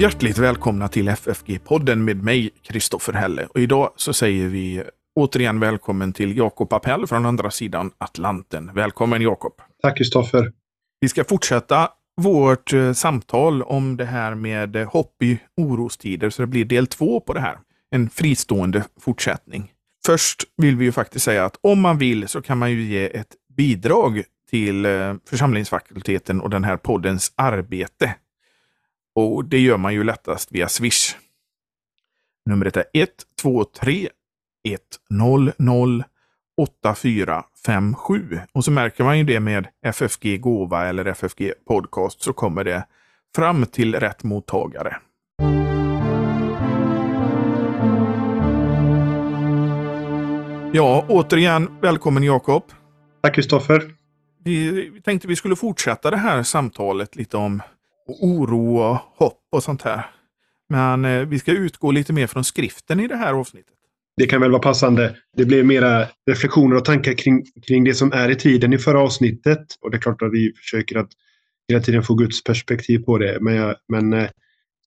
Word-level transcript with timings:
Hjärtligt 0.00 0.38
välkomna 0.38 0.88
till 0.88 1.08
FFG-podden 1.08 1.96
med 1.96 2.24
mig, 2.24 2.50
Kristoffer 2.62 3.12
Helle. 3.12 3.46
Och 3.46 3.60
idag 3.60 3.92
så 3.96 4.12
säger 4.12 4.48
vi 4.48 4.82
återigen 5.14 5.60
välkommen 5.60 6.12
till 6.12 6.36
Jakob 6.36 6.72
Appell 6.72 7.06
från 7.06 7.26
andra 7.26 7.50
sidan 7.50 7.90
Atlanten. 7.98 8.70
Välkommen 8.74 9.22
Jakob! 9.22 9.52
Tack 9.82 9.98
Kristoffer! 9.98 10.52
Vi 11.00 11.08
ska 11.08 11.24
fortsätta 11.24 11.88
vårt 12.16 12.72
eh, 12.72 12.92
samtal 12.92 13.62
om 13.62 13.96
det 13.96 14.04
här 14.04 14.34
med 14.34 14.76
hopp 14.76 15.22
i 15.22 15.38
orostider, 15.56 16.30
så 16.30 16.42
det 16.42 16.46
blir 16.46 16.64
del 16.64 16.86
två 16.86 17.20
på 17.20 17.32
det 17.34 17.40
här. 17.40 17.58
En 17.90 18.10
fristående 18.10 18.84
fortsättning. 19.00 19.72
Först 20.06 20.44
vill 20.56 20.76
vi 20.76 20.84
ju 20.84 20.92
faktiskt 20.92 21.24
säga 21.24 21.44
att 21.44 21.56
om 21.60 21.80
man 21.80 21.98
vill 21.98 22.28
så 22.28 22.42
kan 22.42 22.58
man 22.58 22.70
ju 22.70 22.82
ge 22.82 23.16
ett 23.16 23.34
bidrag 23.56 24.22
till 24.50 24.84
eh, 24.84 25.14
församlingsfakulteten 25.30 26.40
och 26.40 26.50
den 26.50 26.64
här 26.64 26.76
poddens 26.76 27.32
arbete. 27.36 28.14
Och 29.20 29.44
det 29.44 29.58
gör 29.58 29.76
man 29.76 29.94
ju 29.94 30.04
lättast 30.04 30.52
via 30.52 30.68
Swish. 30.68 31.16
Numret 32.46 32.76
är 32.76 32.84
123 32.94 34.08
100 35.10 36.04
8457. 36.56 38.38
Och 38.52 38.64
så 38.64 38.70
märker 38.70 39.04
man 39.04 39.18
ju 39.18 39.24
det 39.24 39.40
med 39.40 39.66
FFG 39.86 40.40
Gåva 40.40 40.86
eller 40.86 41.04
FFG 41.04 41.52
Podcast 41.68 42.22
så 42.22 42.32
kommer 42.32 42.64
det 42.64 42.86
fram 43.36 43.66
till 43.66 43.94
rätt 43.94 44.24
mottagare. 44.24 44.96
Ja, 50.72 51.04
återigen 51.08 51.68
välkommen 51.80 52.22
Jakob. 52.22 52.62
Tack 53.22 53.34
Kristoffer. 53.34 53.94
Vi, 54.44 54.90
vi 54.90 55.02
tänkte 55.02 55.28
vi 55.28 55.36
skulle 55.36 55.56
fortsätta 55.56 56.10
det 56.10 56.16
här 56.16 56.42
samtalet 56.42 57.16
lite 57.16 57.36
om 57.36 57.62
oro 58.20 58.76
och 58.76 58.98
hopp 59.16 59.42
och 59.52 59.62
sånt 59.62 59.82
här. 59.82 60.06
Men 60.68 61.04
eh, 61.04 61.26
vi 61.26 61.38
ska 61.38 61.52
utgå 61.52 61.90
lite 61.90 62.12
mer 62.12 62.26
från 62.26 62.44
skriften 62.44 63.00
i 63.00 63.08
det 63.08 63.16
här 63.16 63.32
avsnittet. 63.32 63.74
Det 64.16 64.26
kan 64.26 64.40
väl 64.40 64.50
vara 64.50 64.62
passande. 64.62 65.16
Det 65.36 65.44
blir 65.44 65.64
mera 65.64 66.06
reflektioner 66.30 66.76
och 66.76 66.84
tankar 66.84 67.12
kring, 67.12 67.44
kring 67.66 67.84
det 67.84 67.94
som 67.94 68.12
är 68.12 68.30
i 68.30 68.36
tiden 68.36 68.72
i 68.72 68.78
förra 68.78 69.00
avsnittet. 69.00 69.66
Och 69.80 69.90
det 69.90 69.96
är 69.96 70.00
klart 70.00 70.22
att 70.22 70.32
vi 70.32 70.52
försöker 70.56 70.98
att 70.98 71.10
hela 71.68 71.82
tiden 71.82 72.02
få 72.02 72.14
Guds 72.14 72.44
perspektiv 72.44 72.98
på 72.98 73.18
det. 73.18 73.38
Men, 73.40 73.54
jag, 73.54 73.76
men 73.88 74.12
eh, 74.12 74.28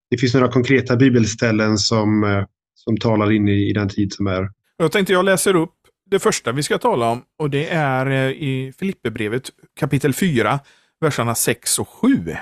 det 0.09 0.17
finns 0.17 0.33
några 0.33 0.51
konkreta 0.51 0.95
bibelställen 0.95 1.77
som, 1.77 2.23
eh, 2.23 2.45
som 2.75 2.97
talar 2.97 3.31
in 3.31 3.47
i, 3.47 3.69
i 3.69 3.73
den 3.73 3.89
tid 3.89 4.13
som 4.13 4.27
är. 4.27 4.51
Jag 4.77 4.91
tänkte 4.91 5.13
jag 5.13 5.25
läser 5.25 5.55
upp 5.55 5.73
det 6.05 6.19
första 6.19 6.51
vi 6.51 6.63
ska 6.63 6.77
tala 6.77 7.09
om 7.09 7.21
och 7.39 7.49
det 7.49 7.69
är 7.69 8.05
eh, 8.05 8.31
i 8.31 8.73
Filipperbrevet 8.79 9.49
kapitel 9.79 10.13
4, 10.13 10.59
verserna 11.01 11.35
6 11.35 11.79
och 11.79 11.89
7. 11.89 12.35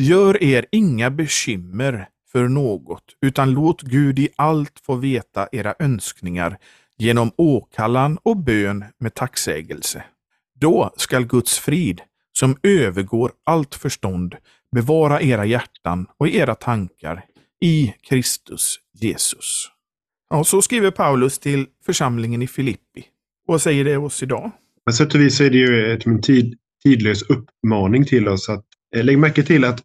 Gör 0.00 0.42
er 0.42 0.66
inga 0.72 1.10
bekymmer 1.10 2.08
för 2.32 2.48
något, 2.48 3.04
utan 3.22 3.50
låt 3.50 3.82
Gud 3.82 4.18
i 4.18 4.28
allt 4.36 4.80
få 4.86 4.94
veta 4.94 5.48
era 5.52 5.74
önskningar 5.78 6.58
genom 6.98 7.30
åkallan 7.36 8.18
och 8.22 8.36
bön 8.36 8.84
med 8.98 9.14
tacksägelse. 9.14 10.04
Då 10.60 10.92
skall 10.96 11.26
Guds 11.26 11.58
frid, 11.58 12.00
som 12.32 12.56
övergår 12.62 13.32
allt 13.44 13.74
förstånd, 13.74 14.34
bevara 14.74 15.22
era 15.22 15.46
hjärtan 15.46 16.06
och 16.18 16.28
era 16.28 16.54
tankar 16.54 17.24
i 17.60 17.94
Kristus 18.08 18.76
Jesus. 19.00 19.70
Ja, 20.30 20.44
så 20.44 20.62
skriver 20.62 20.90
Paulus 20.90 21.38
till 21.38 21.66
församlingen 21.86 22.42
i 22.42 22.46
Filippi. 22.46 23.04
Vad 23.46 23.62
säger 23.62 23.84
det 23.84 23.96
oss 23.96 24.22
idag? 24.22 24.50
På 24.86 24.92
sätt 24.92 25.14
och 25.14 25.20
vis 25.20 25.40
är 25.40 25.50
det 25.50 25.58
ju 25.58 25.92
en 25.92 26.22
tidlös 26.82 27.22
uppmaning 27.22 28.04
till 28.04 28.28
oss 28.28 28.48
att 28.48 28.64
eh, 28.96 29.04
lägga 29.04 29.18
märke 29.18 29.42
till 29.42 29.64
att 29.64 29.84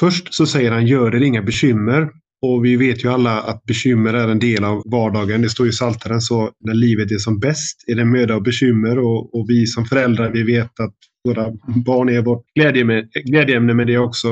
först 0.00 0.34
så 0.34 0.46
säger 0.46 0.70
han 0.70 0.86
gör 0.86 1.14
er 1.14 1.20
inga 1.20 1.42
bekymmer. 1.42 2.10
Och 2.42 2.64
vi 2.64 2.76
vet 2.76 3.04
ju 3.04 3.12
alla 3.12 3.40
att 3.40 3.64
bekymmer 3.64 4.14
är 4.14 4.28
en 4.28 4.38
del 4.38 4.64
av 4.64 4.82
vardagen. 4.86 5.42
Det 5.42 5.48
står 5.48 5.68
i 5.68 5.70
Psaltaren 5.70 6.20
så 6.20 6.50
när 6.60 6.74
livet 6.74 7.12
är 7.12 7.18
som 7.18 7.38
bäst 7.38 7.84
är 7.86 7.94
det 7.94 8.04
möda 8.04 8.36
och 8.36 8.42
bekymmer 8.42 8.98
och, 8.98 9.34
och 9.34 9.50
vi 9.50 9.66
som 9.66 9.84
föräldrar 9.84 10.30
vi 10.32 10.42
vet 10.42 10.80
att 10.80 10.94
våra 11.24 11.52
barn 11.86 12.08
är 12.08 12.22
vårt 12.22 12.44
glädjeämne, 12.54 13.08
glädjeämne 13.24 13.74
men 13.74 13.86
det 13.86 13.94
är 13.94 13.98
också 13.98 14.28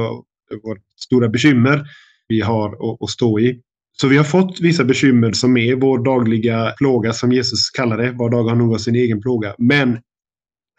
vårt 0.63 0.83
stora 1.01 1.29
bekymmer 1.29 1.85
vi 2.29 2.41
har 2.41 2.69
att, 2.69 3.03
att 3.03 3.11
stå 3.11 3.41
i. 3.41 3.61
Så 4.01 4.09
vi 4.09 4.17
har 4.17 4.25
fått 4.25 4.61
vissa 4.61 4.85
bekymmer 4.85 5.33
som 5.33 5.57
är 5.57 5.75
vår 5.75 6.05
dagliga 6.05 6.75
plåga 6.79 7.13
som 7.13 7.33
Jesus 7.33 7.71
kallar 7.71 7.99
det. 7.99 8.13
Var 8.13 8.31
dag 8.31 8.45
har 8.45 8.57
nog 8.57 8.81
sin 8.81 8.95
egen 8.95 9.21
plåga. 9.21 9.55
Men 9.59 9.99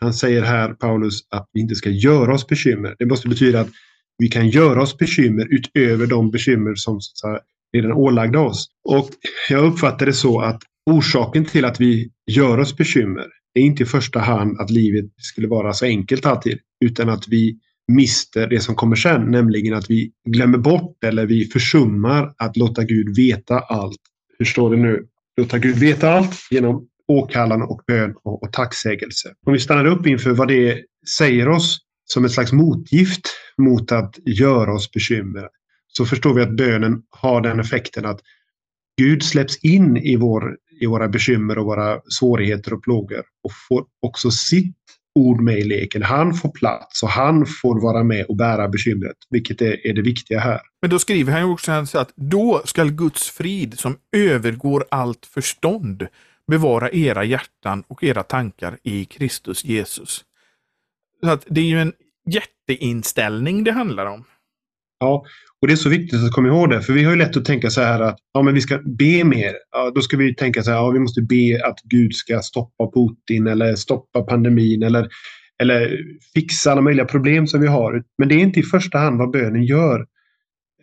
han 0.01 0.13
säger 0.13 0.41
här, 0.41 0.73
Paulus, 0.73 1.13
att 1.29 1.49
vi 1.53 1.61
inte 1.61 1.75
ska 1.75 1.89
göra 1.89 2.33
oss 2.33 2.47
bekymmer. 2.47 2.95
Det 2.99 3.05
måste 3.05 3.27
betyda 3.27 3.61
att 3.61 3.69
vi 4.17 4.27
kan 4.27 4.49
göra 4.49 4.81
oss 4.81 4.97
bekymmer 4.97 5.47
utöver 5.49 6.07
de 6.07 6.31
bekymmer 6.31 6.75
som 6.75 7.01
så 7.01 7.39
redan 7.73 7.91
ålagda 7.91 8.39
oss. 8.39 8.67
Och 8.89 9.09
jag 9.49 9.65
uppfattar 9.65 10.05
det 10.05 10.13
så 10.13 10.39
att 10.39 10.61
orsaken 10.91 11.45
till 11.45 11.65
att 11.65 11.81
vi 11.81 12.09
gör 12.31 12.57
oss 12.57 12.77
bekymmer 12.77 13.25
är 13.53 13.61
inte 13.61 13.83
i 13.83 13.85
första 13.85 14.19
hand 14.19 14.59
att 14.59 14.69
livet 14.69 15.05
skulle 15.17 15.47
vara 15.47 15.73
så 15.73 15.85
enkelt 15.85 16.25
alltid, 16.25 16.59
utan 16.85 17.09
att 17.09 17.27
vi 17.27 17.59
mister 17.87 18.47
det 18.47 18.59
som 18.59 18.75
kommer 18.75 18.95
sen, 18.95 19.31
nämligen 19.31 19.73
att 19.73 19.89
vi 19.89 20.11
glömmer 20.29 20.57
bort 20.57 21.03
eller 21.03 21.25
vi 21.25 21.45
försummar 21.45 22.33
att 22.37 22.57
låta 22.57 22.83
Gud 22.83 23.15
veta 23.15 23.59
allt. 23.59 23.99
Hur 24.39 24.45
står 24.45 24.75
det 24.75 24.81
nu? 24.81 25.07
Låta 25.37 25.57
Gud 25.57 25.75
veta 25.75 26.09
allt 26.09 26.35
genom 26.51 26.87
åkallan 27.07 27.61
och 27.61 27.81
bön 27.87 28.15
och, 28.23 28.43
och 28.43 28.53
tacksägelse. 28.53 29.33
Om 29.45 29.53
vi 29.53 29.59
stannar 29.59 29.85
upp 29.85 30.07
inför 30.07 30.31
vad 30.31 30.47
det 30.47 30.81
säger 31.17 31.47
oss 31.49 31.84
som 32.05 32.25
ett 32.25 32.31
slags 32.31 32.51
motgift 32.51 33.21
mot 33.57 33.91
att 33.91 34.15
göra 34.25 34.73
oss 34.73 34.91
bekymmer 34.91 35.47
så 35.87 36.05
förstår 36.05 36.33
vi 36.33 36.41
att 36.41 36.57
bönen 36.57 37.01
har 37.09 37.41
den 37.41 37.59
effekten 37.59 38.05
att 38.05 38.19
Gud 38.97 39.23
släpps 39.23 39.57
in 39.57 39.97
i, 39.97 40.15
vår, 40.15 40.57
i 40.81 40.85
våra 40.85 41.07
bekymmer 41.07 41.57
och 41.57 41.65
våra 41.65 42.01
svårigheter 42.19 42.73
och 42.73 42.83
plågor 42.83 43.23
och 43.43 43.51
får 43.67 43.85
också 44.01 44.31
sitt 44.31 44.75
ord 45.15 45.41
med 45.41 45.59
i 45.59 45.63
leken. 45.63 46.03
Han 46.03 46.33
får 46.33 46.49
plats 46.49 47.03
och 47.03 47.09
han 47.09 47.45
får 47.45 47.81
vara 47.81 48.03
med 48.03 48.25
och 48.25 48.35
bära 48.35 48.67
bekymret, 48.67 49.17
vilket 49.29 49.61
är, 49.61 49.87
är 49.87 49.93
det 49.93 50.01
viktiga 50.01 50.39
här. 50.39 50.61
Men 50.81 50.89
då 50.89 50.99
skriver 50.99 51.31
han 51.31 51.41
ju 51.41 51.47
också 51.47 51.71
att 51.71 52.11
då 52.15 52.61
skall 52.65 52.91
Guds 52.91 53.29
frid 53.29 53.79
som 53.79 53.97
övergår 54.11 54.85
allt 54.91 55.25
förstånd 55.25 56.07
bevara 56.47 56.91
era 56.91 57.23
hjärtan 57.23 57.83
och 57.87 58.03
era 58.03 58.23
tankar 58.23 58.77
i 58.83 59.05
Kristus 59.05 59.65
Jesus. 59.65 60.25
Så 61.25 61.31
att 61.31 61.45
det 61.49 61.61
är 61.61 61.65
ju 61.65 61.79
en 61.79 61.93
jätteinställning 62.29 63.63
det 63.63 63.71
handlar 63.71 64.05
om. 64.05 64.23
Ja, 64.99 65.25
och 65.61 65.67
det 65.67 65.73
är 65.73 65.77
så 65.77 65.89
viktigt 65.89 66.23
att 66.23 66.31
komma 66.31 66.47
ihåg 66.47 66.69
det, 66.69 66.81
för 66.81 66.93
vi 66.93 67.03
har 67.03 67.11
ju 67.11 67.17
lätt 67.17 67.37
att 67.37 67.45
tänka 67.45 67.69
så 67.69 67.81
här 67.81 67.99
att 67.99 68.17
ja, 68.33 68.41
men 68.41 68.53
vi 68.53 68.61
ska 68.61 68.77
be 68.77 69.23
mer. 69.23 69.53
Ja, 69.71 69.91
då 69.95 70.01
ska 70.01 70.17
vi 70.17 70.35
tänka 70.35 70.63
så 70.63 70.71
här, 70.71 70.77
ja, 70.77 70.89
vi 70.89 70.99
måste 70.99 71.21
be 71.21 71.61
att 71.65 71.79
Gud 71.83 72.15
ska 72.15 72.39
stoppa 72.39 72.91
Putin 72.91 73.47
eller 73.47 73.75
stoppa 73.75 74.21
pandemin 74.21 74.83
eller, 74.83 75.09
eller 75.61 75.99
fixa 76.33 76.71
alla 76.71 76.81
möjliga 76.81 77.05
problem 77.05 77.47
som 77.47 77.61
vi 77.61 77.67
har. 77.67 78.03
Men 78.17 78.29
det 78.29 78.35
är 78.35 78.39
inte 78.39 78.59
i 78.59 78.63
första 78.63 78.97
hand 78.97 79.17
vad 79.17 79.31
bönen 79.31 79.63
gör. 79.63 80.05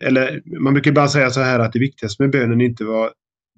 Eller 0.00 0.42
man 0.60 0.72
brukar 0.74 0.92
bara 0.92 1.08
säga 1.08 1.30
så 1.30 1.40
här 1.40 1.58
att 1.58 1.72
det 1.72 1.78
viktigaste 1.78 2.22
med 2.22 2.30
bönen 2.30 2.60
är 2.60 2.64
inte 2.64 2.84
vad, 2.84 3.10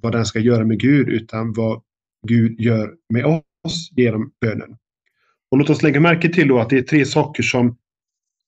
vad 0.02 0.12
den 0.12 0.24
ska 0.24 0.38
göra 0.38 0.64
med 0.64 0.80
Gud, 0.80 1.08
utan 1.08 1.52
vad 1.52 1.82
Gud 2.26 2.60
gör 2.60 2.92
med 3.12 3.24
oss 3.24 3.90
genom 3.96 4.32
bönen. 4.40 4.76
Och 5.54 5.58
låt 5.58 5.70
oss 5.70 5.82
lägga 5.82 6.00
märke 6.00 6.28
till 6.28 6.48
då 6.48 6.58
att 6.58 6.70
det 6.70 6.78
är 6.78 6.82
tre 6.82 7.04
saker 7.04 7.42
som, 7.42 7.76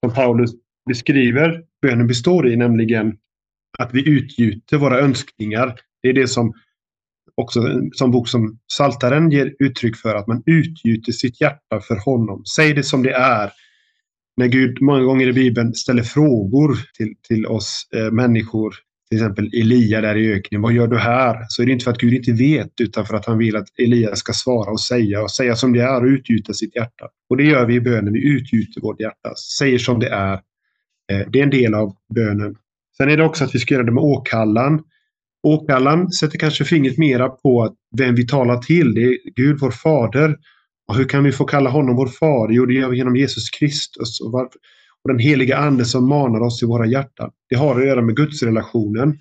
som 0.05 0.15
Paulus 0.15 0.51
beskriver 0.89 1.63
bönen 1.83 2.07
består 2.07 2.49
i, 2.49 2.57
nämligen 2.57 3.17
att 3.79 3.95
vi 3.95 4.09
utgjuter 4.09 4.77
våra 4.77 5.01
önskningar. 5.01 5.77
Det 6.03 6.09
är 6.09 6.13
det 6.13 6.29
som 6.29 6.53
också 7.35 7.61
som 7.93 8.11
bok 8.11 8.29
som 8.29 8.59
Saltaren 8.73 9.31
ger 9.31 9.55
uttryck 9.59 9.97
för, 9.97 10.15
att 10.15 10.27
man 10.27 10.43
utgjuter 10.47 11.13
sitt 11.13 11.41
hjärta 11.41 11.81
för 11.81 11.97
honom. 11.97 12.45
Säg 12.45 12.73
det 12.73 12.83
som 12.83 13.03
det 13.03 13.13
är. 13.13 13.53
När 14.37 14.47
Gud 14.47 14.83
många 14.83 15.03
gånger 15.03 15.29
i 15.29 15.33
Bibeln 15.33 15.75
ställer 15.75 16.03
frågor 16.03 16.79
till, 16.97 17.15
till 17.29 17.47
oss 17.47 17.89
eh, 17.97 18.11
människor, 18.11 18.75
till 19.09 19.19
exempel 19.19 19.51
Elia 19.53 20.01
där 20.01 20.17
i 20.17 20.33
öknen, 20.33 20.63
vad 20.63 20.73
gör 20.73 20.87
du 20.87 20.99
här? 20.99 21.47
Så 21.49 21.63
är 21.63 21.67
det 21.67 21.73
inte 21.73 21.85
för 21.85 21.91
att 21.91 21.99
Gud 21.99 22.13
inte 22.13 22.33
vet, 22.33 22.81
utan 22.81 23.07
för 23.07 23.17
att 23.17 23.27
han 23.27 23.39
vill 23.39 23.57
att 23.57 23.69
Elia 23.79 24.17
ska 24.17 24.33
svara 24.33 24.71
och 24.71 24.81
säga 24.81 25.23
och 25.23 25.31
säga 25.31 25.57
som 25.57 25.73
det 25.73 25.83
är 25.83 26.01
och 26.01 26.07
utgjuta 26.07 26.53
sitt 26.53 26.77
hjärta. 26.77 27.09
Och 27.31 27.37
det 27.37 27.45
gör 27.45 27.67
vi 27.67 27.75
i 27.75 27.81
bönen, 27.81 28.13
vi 28.13 28.29
utgjuter 28.29 28.81
vårt 28.81 29.01
hjärta, 29.01 29.35
säger 29.59 29.79
som 29.79 30.01
det 30.01 30.09
är 30.09 30.33
eh, 31.13 31.27
det 31.29 31.39
är 31.39 31.43
en 31.43 31.51
del 31.51 31.75
av 31.75 31.97
bönen. 32.15 32.57
Sen 32.97 33.11
är 33.11 33.17
det 33.17 33.25
också 33.25 33.45
att 33.45 33.55
vi 33.55 33.59
ska 33.59 33.75
göra 33.75 33.85
det 33.85 33.93
med 33.93 34.05
åkallan. 34.05 34.83
Åkallan 35.43 36.13
sätter 36.13 36.39
kanske 36.39 36.65
fingret 36.65 36.99
mera 36.99 37.29
på 37.29 37.75
vem 37.99 38.15
vi 38.15 38.27
talar 38.27 38.59
till. 38.59 38.95
Det 38.95 39.01
är 39.01 39.19
Gud, 39.35 39.59
vår 39.61 39.71
fader. 39.71 40.37
Och 40.89 40.97
hur 40.97 41.05
kan 41.05 41.25
vi 41.25 41.33
få 41.33 41.45
kalla 41.45 41.71
honom 41.71 41.97
vår 41.97 42.07
far? 42.07 42.49
Jo, 42.53 42.67
det 42.67 42.75
gör 42.75 42.89
vi 42.89 42.97
genom 42.97 43.17
Jesus 43.17 43.51
Kristus 43.51 44.21
och, 44.21 44.51
och 45.07 45.13
den 45.13 45.19
heliga 45.19 45.57
Ande 45.57 45.85
som 45.85 46.09
manar 46.09 46.41
oss 46.41 46.63
i 46.63 46.67
våra 46.67 46.87
hjärtan. 46.87 47.31
Det 47.49 47.57
har 47.57 47.81
att 47.81 47.87
göra 47.87 48.03
med 48.03 48.17
gudsrelationen. 48.17 49.19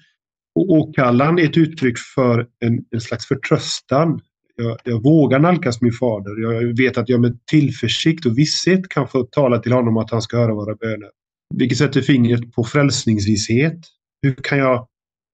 Och 0.56 0.70
åkallan 0.70 1.40
är 1.40 1.44
ett 1.44 1.58
uttryck 1.58 1.98
för 2.16 2.48
en, 2.60 2.86
en 2.92 3.02
slags 3.02 3.26
förtröstan. 3.26 4.22
Jag, 4.56 4.78
jag, 4.84 5.04
vågar 5.04 5.40
nalkas 5.40 5.82
min 5.82 5.92
fader. 5.92 6.42
Jag 6.42 6.78
vet 6.78 6.98
att 6.98 7.10
jag 7.10 7.22
med 7.22 7.46
tillförsikt 7.46 8.26
och 8.26 8.38
visshet 8.38 8.90
kan 8.90 9.08
få 9.08 9.24
tala 9.24 9.60
till 9.60 9.72
honom 9.72 9.98
att 9.98 10.12
han 10.12 10.22
ska 10.22 10.38
höra 10.38 10.54
våra 10.54 10.76
böner. 10.76 11.10
Vilket 11.56 11.78
sätter 11.78 12.02
fingret 12.02 12.54
på 12.54 12.64
frälsningsvisshet. 12.64 13.80
Hur 14.22 14.34
kan 14.34 14.58
jag 14.58 14.88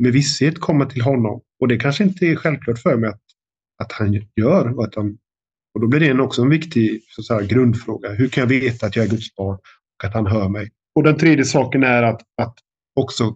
med 0.04 0.14
visshet 0.14 0.60
komma 0.60 0.86
till 0.86 1.02
honom? 1.02 1.42
Och 1.62 1.68
det 1.68 1.78
kanske 1.78 2.04
inte 2.04 2.26
är 2.26 2.36
självklart 2.36 2.80
för 2.80 2.98
mig 2.98 3.10
att, 3.10 3.22
att 3.84 3.92
han 3.92 4.14
gör. 4.36 4.78
Och, 4.78 4.84
att 4.84 4.96
han, 4.96 5.18
och 5.74 5.82
då 5.82 5.88
blir 5.88 6.00
det 6.00 6.22
också 6.22 6.42
en 6.42 6.50
viktig 6.50 7.02
så 7.08 7.24
säga, 7.24 7.42
grundfråga. 7.42 8.10
Hur 8.10 8.28
kan 8.28 8.42
jag 8.42 8.48
veta 8.48 8.86
att 8.86 8.96
jag 8.96 9.06
är 9.06 9.10
Guds 9.10 9.36
barn 9.36 9.58
att 10.04 10.14
han 10.14 10.28
hör 10.28 10.50
mig? 10.50 10.70
Och 10.96 11.04
den 11.04 11.18
tredje 11.18 11.46
saken 11.46 11.84
är 11.84 12.04
att, 12.04 12.22
att 12.42 12.56
också 12.96 13.36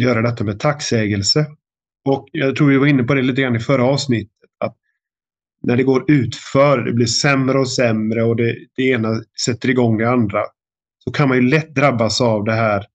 göra 0.00 0.22
detta 0.22 0.44
med 0.44 0.60
tacksägelse. 0.60 1.46
Och 2.04 2.28
jag 2.32 2.56
tror 2.56 2.70
vi 2.70 2.78
var 2.78 2.86
inne 2.86 3.02
på 3.02 3.14
det 3.14 3.22
lite 3.22 3.42
grann 3.42 3.56
i 3.56 3.60
förra 3.60 3.84
avsnittet. 3.84 4.50
Att 4.58 4.76
när 5.62 5.76
det 5.76 5.82
går 5.82 6.10
utför, 6.10 6.78
det 6.78 6.92
blir 6.92 7.06
sämre 7.06 7.58
och 7.58 7.70
sämre 7.70 8.22
och 8.22 8.36
det, 8.36 8.56
det 8.76 8.82
ena 8.82 9.08
sätter 9.44 9.70
igång 9.70 9.98
det 9.98 10.10
andra. 10.10 10.42
Så 11.04 11.10
kan 11.10 11.28
man 11.28 11.36
ju 11.36 11.48
lätt 11.48 11.74
drabbas 11.74 12.20
av 12.20 12.44
det 12.44 12.52
här 12.52 12.86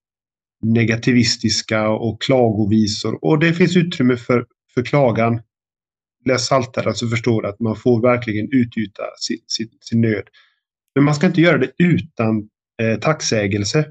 negativistiska 0.61 1.89
och 1.89 2.21
klagovisor. 2.21 3.25
Och 3.25 3.39
det 3.39 3.53
finns 3.53 3.77
utrymme 3.77 4.17
för, 4.17 4.45
för 4.73 4.83
klagan. 4.83 5.41
Läs 6.25 6.41
Psaltaren 6.41 6.95
så 6.95 7.07
förstår 7.07 7.41
du 7.41 7.47
att 7.47 7.59
man 7.59 7.75
får 7.75 8.01
verkligen 8.01 8.47
utgjuta 8.51 9.03
sin, 9.19 9.39
sin, 9.47 9.69
sin 9.81 10.01
nöd. 10.01 10.23
Men 10.95 11.03
man 11.03 11.15
ska 11.15 11.27
inte 11.27 11.41
göra 11.41 11.57
det 11.57 11.71
utan 11.77 12.49
eh, 12.81 12.99
tacksägelse. 12.99 13.85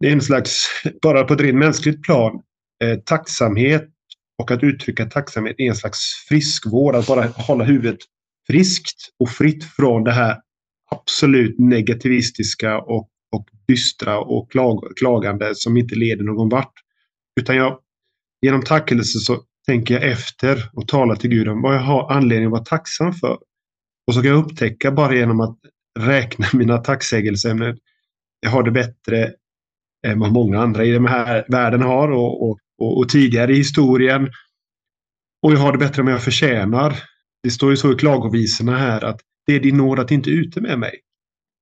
Det 0.00 0.08
är 0.08 0.12
en 0.12 0.20
slags, 0.20 0.66
bara 1.02 1.24
på 1.24 1.34
ett 1.34 1.40
rent 1.40 1.58
mänskligt 1.58 2.02
plan, 2.02 2.42
eh, 2.84 2.98
tacksamhet 2.98 3.88
och 4.38 4.50
att 4.50 4.62
uttrycka 4.62 5.06
tacksamhet 5.06 5.54
är 5.58 5.68
en 5.68 5.76
slags 5.76 5.98
friskvård. 6.28 6.94
Att 6.94 7.06
bara 7.06 7.26
hålla 7.26 7.64
huvudet 7.64 7.98
friskt 8.46 9.08
och 9.18 9.30
fritt 9.30 9.64
från 9.64 10.04
det 10.04 10.12
här 10.12 10.36
absolut 10.90 11.58
negativistiska 11.58 12.78
och, 12.78 13.10
och 13.32 13.48
dystra 13.68 14.18
och 14.18 14.50
klag, 14.50 14.92
klagande 14.96 15.54
som 15.54 15.76
inte 15.76 15.94
leder 15.94 16.24
någon 16.24 16.48
vart. 16.48 16.72
Utan 17.40 17.56
jag, 17.56 17.78
genom 18.42 18.62
tackelse 18.62 19.18
så 19.18 19.42
tänker 19.66 19.94
jag 19.94 20.10
efter 20.10 20.70
och 20.72 20.88
talar 20.88 21.16
till 21.16 21.30
Gud 21.30 21.48
om 21.48 21.62
vad 21.62 21.74
jag 21.74 21.80
har 21.80 22.12
anledning 22.12 22.46
att 22.46 22.52
vara 22.52 22.64
tacksam 22.64 23.12
för. 23.12 23.38
Och 24.06 24.14
så 24.14 24.22
kan 24.22 24.30
jag 24.30 24.44
upptäcka 24.44 24.90
bara 24.90 25.14
genom 25.14 25.40
att 25.40 25.58
räkna 25.98 26.46
mina 26.52 26.78
tacksägelseämnen. 26.78 27.78
Jag 28.40 28.50
har 28.50 28.62
det 28.62 28.70
bättre 28.70 29.32
än 30.06 30.20
vad 30.20 30.32
många 30.32 30.60
andra 30.60 30.84
i 30.84 30.90
den 30.90 31.06
här 31.06 31.44
världen 31.48 31.82
har 31.82 32.10
och, 32.10 32.50
och, 32.50 32.58
och, 32.78 32.98
och 32.98 33.08
tidigare 33.08 33.52
i 33.52 33.56
historien. 33.56 34.30
Och 35.42 35.52
jag 35.52 35.58
har 35.58 35.72
det 35.72 35.78
bättre 35.78 36.00
än 36.00 36.06
vad 36.06 36.14
jag 36.14 36.24
förtjänar. 36.24 37.02
Det 37.42 37.50
står 37.50 37.70
ju 37.70 37.76
så 37.76 37.92
i 37.92 37.96
klagovisorna 37.96 38.78
här 38.78 39.04
att 39.04 39.20
det 39.46 39.54
är 39.54 39.60
din 39.60 39.76
nåd 39.76 39.98
att 39.98 40.10
inte 40.10 40.30
är 40.30 40.34
ute 40.34 40.60
med 40.60 40.78
mig. 40.78 41.00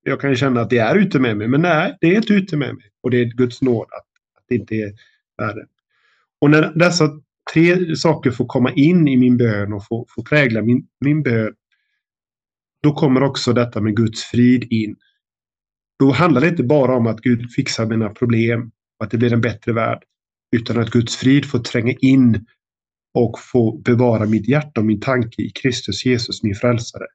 Jag 0.05 0.21
kan 0.21 0.31
ju 0.31 0.37
känna 0.37 0.61
att 0.61 0.71
det 0.71 0.79
är 0.79 0.97
ute 0.97 1.19
med 1.19 1.37
mig, 1.37 1.49
men 1.49 1.63
nej, 1.63 1.97
det 2.01 2.07
är 2.07 2.17
inte 2.17 2.33
ute 2.33 2.57
med 2.57 2.75
mig. 2.75 2.85
Och 3.03 3.11
det 3.11 3.21
är 3.21 3.25
Guds 3.25 3.63
nåd 3.63 3.87
att, 3.91 4.07
att 4.39 4.45
det 4.49 4.55
inte 4.55 4.75
är 4.75 4.93
värre. 5.39 5.67
Och 6.41 6.51
när 6.51 6.73
dessa 6.75 7.11
tre 7.53 7.97
saker 7.97 8.31
får 8.31 8.47
komma 8.47 8.73
in 8.73 9.09
i 9.09 9.17
min 9.17 9.37
bön 9.37 9.73
och 9.73 9.87
få, 9.87 10.07
få 10.09 10.23
prägla 10.23 10.63
min, 10.63 10.87
min 11.01 11.23
bön, 11.23 11.55
då 12.83 12.93
kommer 12.93 13.23
också 13.23 13.53
detta 13.53 13.81
med 13.81 13.97
Guds 13.97 14.23
frid 14.25 14.73
in. 14.73 14.97
Då 15.99 16.11
handlar 16.11 16.41
det 16.41 16.49
inte 16.49 16.63
bara 16.63 16.97
om 16.97 17.07
att 17.07 17.21
Gud 17.21 17.53
fixar 17.53 17.87
mina 17.87 18.09
problem 18.09 18.71
och 18.99 19.05
att 19.05 19.11
det 19.11 19.19
blir 19.19 19.33
en 19.33 19.41
bättre 19.41 19.73
värld, 19.73 20.03
utan 20.57 20.81
att 20.81 20.91
Guds 20.91 21.17
frid 21.17 21.51
får 21.51 21.59
tränga 21.59 21.93
in 21.93 22.47
och 23.15 23.39
få 23.39 23.79
bevara 23.79 24.27
mitt 24.27 24.49
hjärta 24.49 24.81
och 24.81 24.87
min 24.87 25.01
tanke 25.01 25.43
i 25.43 25.51
Kristus 25.51 26.07
Jesus, 26.07 26.43
min 26.43 26.55
frälsare. 26.55 27.07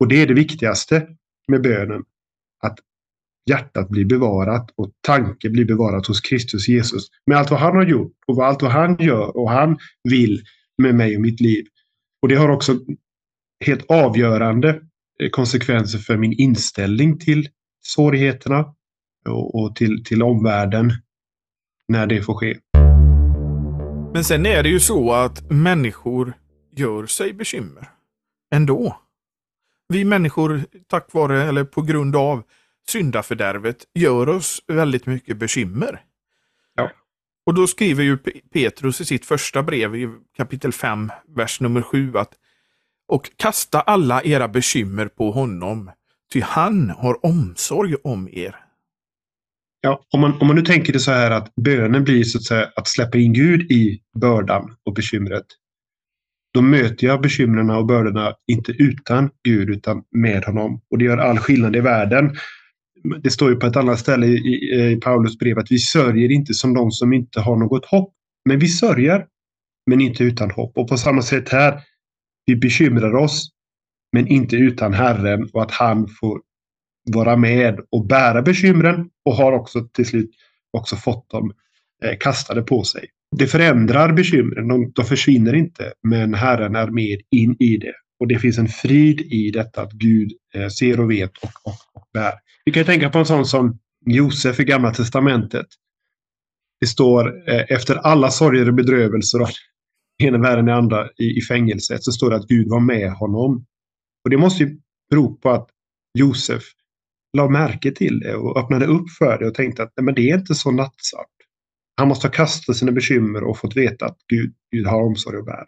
Och 0.00 0.08
det 0.08 0.22
är 0.22 0.26
det 0.26 0.34
viktigaste 0.34 1.08
med 1.48 1.62
bönen. 1.62 2.04
Att 2.62 2.78
hjärtat 3.50 3.88
blir 3.88 4.04
bevarat 4.04 4.70
och 4.74 4.92
tanken 5.00 5.52
blir 5.52 5.64
bevarat 5.64 6.06
hos 6.06 6.20
Kristus 6.20 6.68
Jesus. 6.68 7.08
Med 7.26 7.38
allt 7.38 7.50
vad 7.50 7.60
han 7.60 7.76
har 7.76 7.86
gjort 7.86 8.12
och 8.26 8.46
allt 8.46 8.62
vad 8.62 8.70
han 8.70 8.96
gör 9.00 9.36
och 9.36 9.50
han 9.50 9.78
vill 10.04 10.42
med 10.82 10.94
mig 10.94 11.16
och 11.16 11.22
mitt 11.22 11.40
liv. 11.40 11.66
Och 12.22 12.28
det 12.28 12.34
har 12.34 12.48
också 12.48 12.78
helt 13.64 13.90
avgörande 13.90 14.80
konsekvenser 15.32 15.98
för 15.98 16.16
min 16.16 16.32
inställning 16.32 17.18
till 17.18 17.48
svårigheterna 17.82 18.74
och 19.52 19.76
till, 19.76 20.04
till 20.04 20.22
omvärlden 20.22 20.92
när 21.88 22.06
det 22.06 22.22
får 22.22 22.34
ske. 22.34 22.58
Men 24.12 24.24
sen 24.24 24.46
är 24.46 24.62
det 24.62 24.68
ju 24.68 24.80
så 24.80 25.12
att 25.12 25.50
människor 25.50 26.32
gör 26.76 27.06
sig 27.06 27.32
bekymmer 27.32 27.88
ändå. 28.50 28.96
Vi 29.88 30.04
människor, 30.04 30.64
tack 30.86 31.12
vare 31.12 31.42
eller 31.42 31.64
på 31.64 31.82
grund 31.82 32.16
av 32.16 32.42
syndafördärvet, 32.88 33.76
gör 33.94 34.28
oss 34.28 34.62
väldigt 34.66 35.06
mycket 35.06 35.36
bekymmer. 35.36 36.00
Ja. 36.74 36.90
Och 37.46 37.54
då 37.54 37.66
skriver 37.66 38.04
ju 38.04 38.16
Petrus 38.52 39.00
i 39.00 39.04
sitt 39.04 39.26
första 39.26 39.62
brev 39.62 39.96
i 39.96 40.08
kapitel 40.36 40.72
5, 40.72 41.10
vers 41.36 41.60
nummer 41.60 41.82
7 41.82 42.16
att 42.16 42.32
och 43.08 43.30
kasta 43.36 43.80
alla 43.80 44.22
era 44.22 44.48
bekymmer 44.48 45.08
på 45.08 45.30
honom, 45.30 45.90
ty 46.32 46.40
han 46.40 46.90
har 46.90 47.26
omsorg 47.26 47.94
om 48.04 48.28
er. 48.32 48.56
Ja, 49.80 50.00
om, 50.10 50.20
man, 50.20 50.40
om 50.40 50.46
man 50.46 50.56
nu 50.56 50.62
tänker 50.62 50.92
det 50.92 50.98
så 50.98 51.10
här 51.10 51.30
att 51.30 51.54
bönen 51.54 52.04
blir 52.04 52.24
så 52.24 52.38
att 52.38 52.44
säga 52.44 52.70
att 52.76 52.88
släppa 52.88 53.18
in 53.18 53.32
Gud 53.32 53.72
i 53.72 54.00
bördan 54.20 54.76
och 54.84 54.94
bekymret. 54.94 55.46
Då 56.54 56.62
möter 56.62 57.06
jag 57.06 57.20
bekymren 57.20 57.70
och 57.70 57.86
bördorna 57.86 58.34
inte 58.46 58.72
utan 58.72 59.30
Gud 59.44 59.70
utan 59.70 60.02
med 60.10 60.44
honom. 60.44 60.80
Och 60.90 60.98
det 60.98 61.04
gör 61.04 61.18
all 61.18 61.38
skillnad 61.38 61.76
i 61.76 61.80
världen. 61.80 62.36
Det 63.22 63.30
står 63.30 63.50
ju 63.50 63.56
på 63.56 63.66
ett 63.66 63.76
annat 63.76 63.98
ställe 63.98 64.26
i, 64.26 64.92
i 64.92 65.00
Paulus 65.02 65.38
brev 65.38 65.58
att 65.58 65.70
vi 65.70 65.78
sörjer 65.78 66.32
inte 66.32 66.54
som 66.54 66.74
de 66.74 66.90
som 66.90 67.12
inte 67.12 67.40
har 67.40 67.56
något 67.56 67.86
hopp. 67.86 68.14
Men 68.48 68.58
vi 68.58 68.68
sörjer, 68.68 69.26
men 69.86 70.00
inte 70.00 70.24
utan 70.24 70.50
hopp. 70.50 70.78
Och 70.78 70.88
på 70.88 70.96
samma 70.96 71.22
sätt 71.22 71.48
här, 71.48 71.80
vi 72.46 72.56
bekymrar 72.56 73.14
oss, 73.14 73.50
men 74.12 74.28
inte 74.28 74.56
utan 74.56 74.94
Herren 74.94 75.50
och 75.52 75.62
att 75.62 75.70
han 75.70 76.08
får 76.08 76.40
vara 77.12 77.36
med 77.36 77.80
och 77.90 78.06
bära 78.06 78.42
bekymren 78.42 79.08
och 79.24 79.34
har 79.34 79.52
också 79.52 79.88
till 79.88 80.06
slut 80.06 80.30
också 80.72 80.96
fått 80.96 81.30
dem 81.30 81.52
eh, 82.04 82.18
kastade 82.20 82.62
på 82.62 82.84
sig. 82.84 83.08
Det 83.36 83.46
förändrar 83.46 84.12
bekymren, 84.12 84.68
de, 84.68 84.92
de 84.94 85.04
försvinner 85.04 85.54
inte, 85.54 85.92
men 86.02 86.34
Herren 86.34 86.76
är 86.76 86.86
med 86.86 87.20
in 87.30 87.56
i 87.58 87.76
det. 87.76 87.94
Och 88.20 88.28
det 88.28 88.38
finns 88.38 88.58
en 88.58 88.68
frid 88.68 89.20
i 89.20 89.50
detta 89.50 89.82
att 89.82 89.92
Gud 89.92 90.32
eh, 90.54 90.68
ser 90.68 91.00
och 91.00 91.10
vet 91.10 91.36
och, 91.38 91.50
och, 91.64 91.76
och 91.94 92.08
bär. 92.12 92.32
Vi 92.64 92.72
kan 92.72 92.84
tänka 92.84 93.10
på 93.10 93.18
en 93.18 93.26
sån 93.26 93.46
som 93.46 93.78
Josef 94.06 94.60
i 94.60 94.64
Gamla 94.64 94.94
Testamentet. 94.94 95.66
Det 96.80 96.86
står 96.86 97.50
eh, 97.50 97.64
efter 97.68 97.96
alla 97.96 98.30
sorger 98.30 98.68
och 98.68 98.74
bedrövelser 98.74 99.42
och 99.42 99.48
ena 100.18 100.38
världen 100.38 100.68
i 100.68 100.72
andra 100.72 101.08
i, 101.18 101.38
i 101.38 101.40
fängelset 101.40 102.04
så 102.04 102.12
står 102.12 102.30
det 102.30 102.36
att 102.36 102.48
Gud 102.48 102.68
var 102.68 102.80
med 102.80 103.12
honom. 103.12 103.66
Och 104.24 104.30
det 104.30 104.36
måste 104.36 104.62
ju 104.62 104.80
bero 105.10 105.34
på 105.34 105.50
att 105.50 105.68
Josef 106.18 106.62
la 107.36 107.48
märke 107.48 107.92
till 107.92 108.20
det 108.20 108.34
och 108.34 108.58
öppnade 108.58 108.86
upp 108.86 109.10
för 109.18 109.38
det 109.38 109.46
och 109.46 109.54
tänkte 109.54 109.82
att 109.82 109.92
nej, 109.96 110.04
men 110.04 110.14
det 110.14 110.30
är 110.30 110.38
inte 110.38 110.54
så 110.54 110.70
nattsvart. 110.70 111.26
Han 111.96 112.08
måste 112.08 112.26
ha 112.26 112.32
kastat 112.32 112.76
sina 112.76 112.92
bekymmer 112.92 113.44
och 113.44 113.58
fått 113.58 113.76
veta 113.76 114.06
att 114.06 114.18
Gud, 114.28 114.54
Gud 114.70 114.86
har 114.86 115.02
omsorg 115.02 115.38
och 115.38 115.44
bär. 115.44 115.64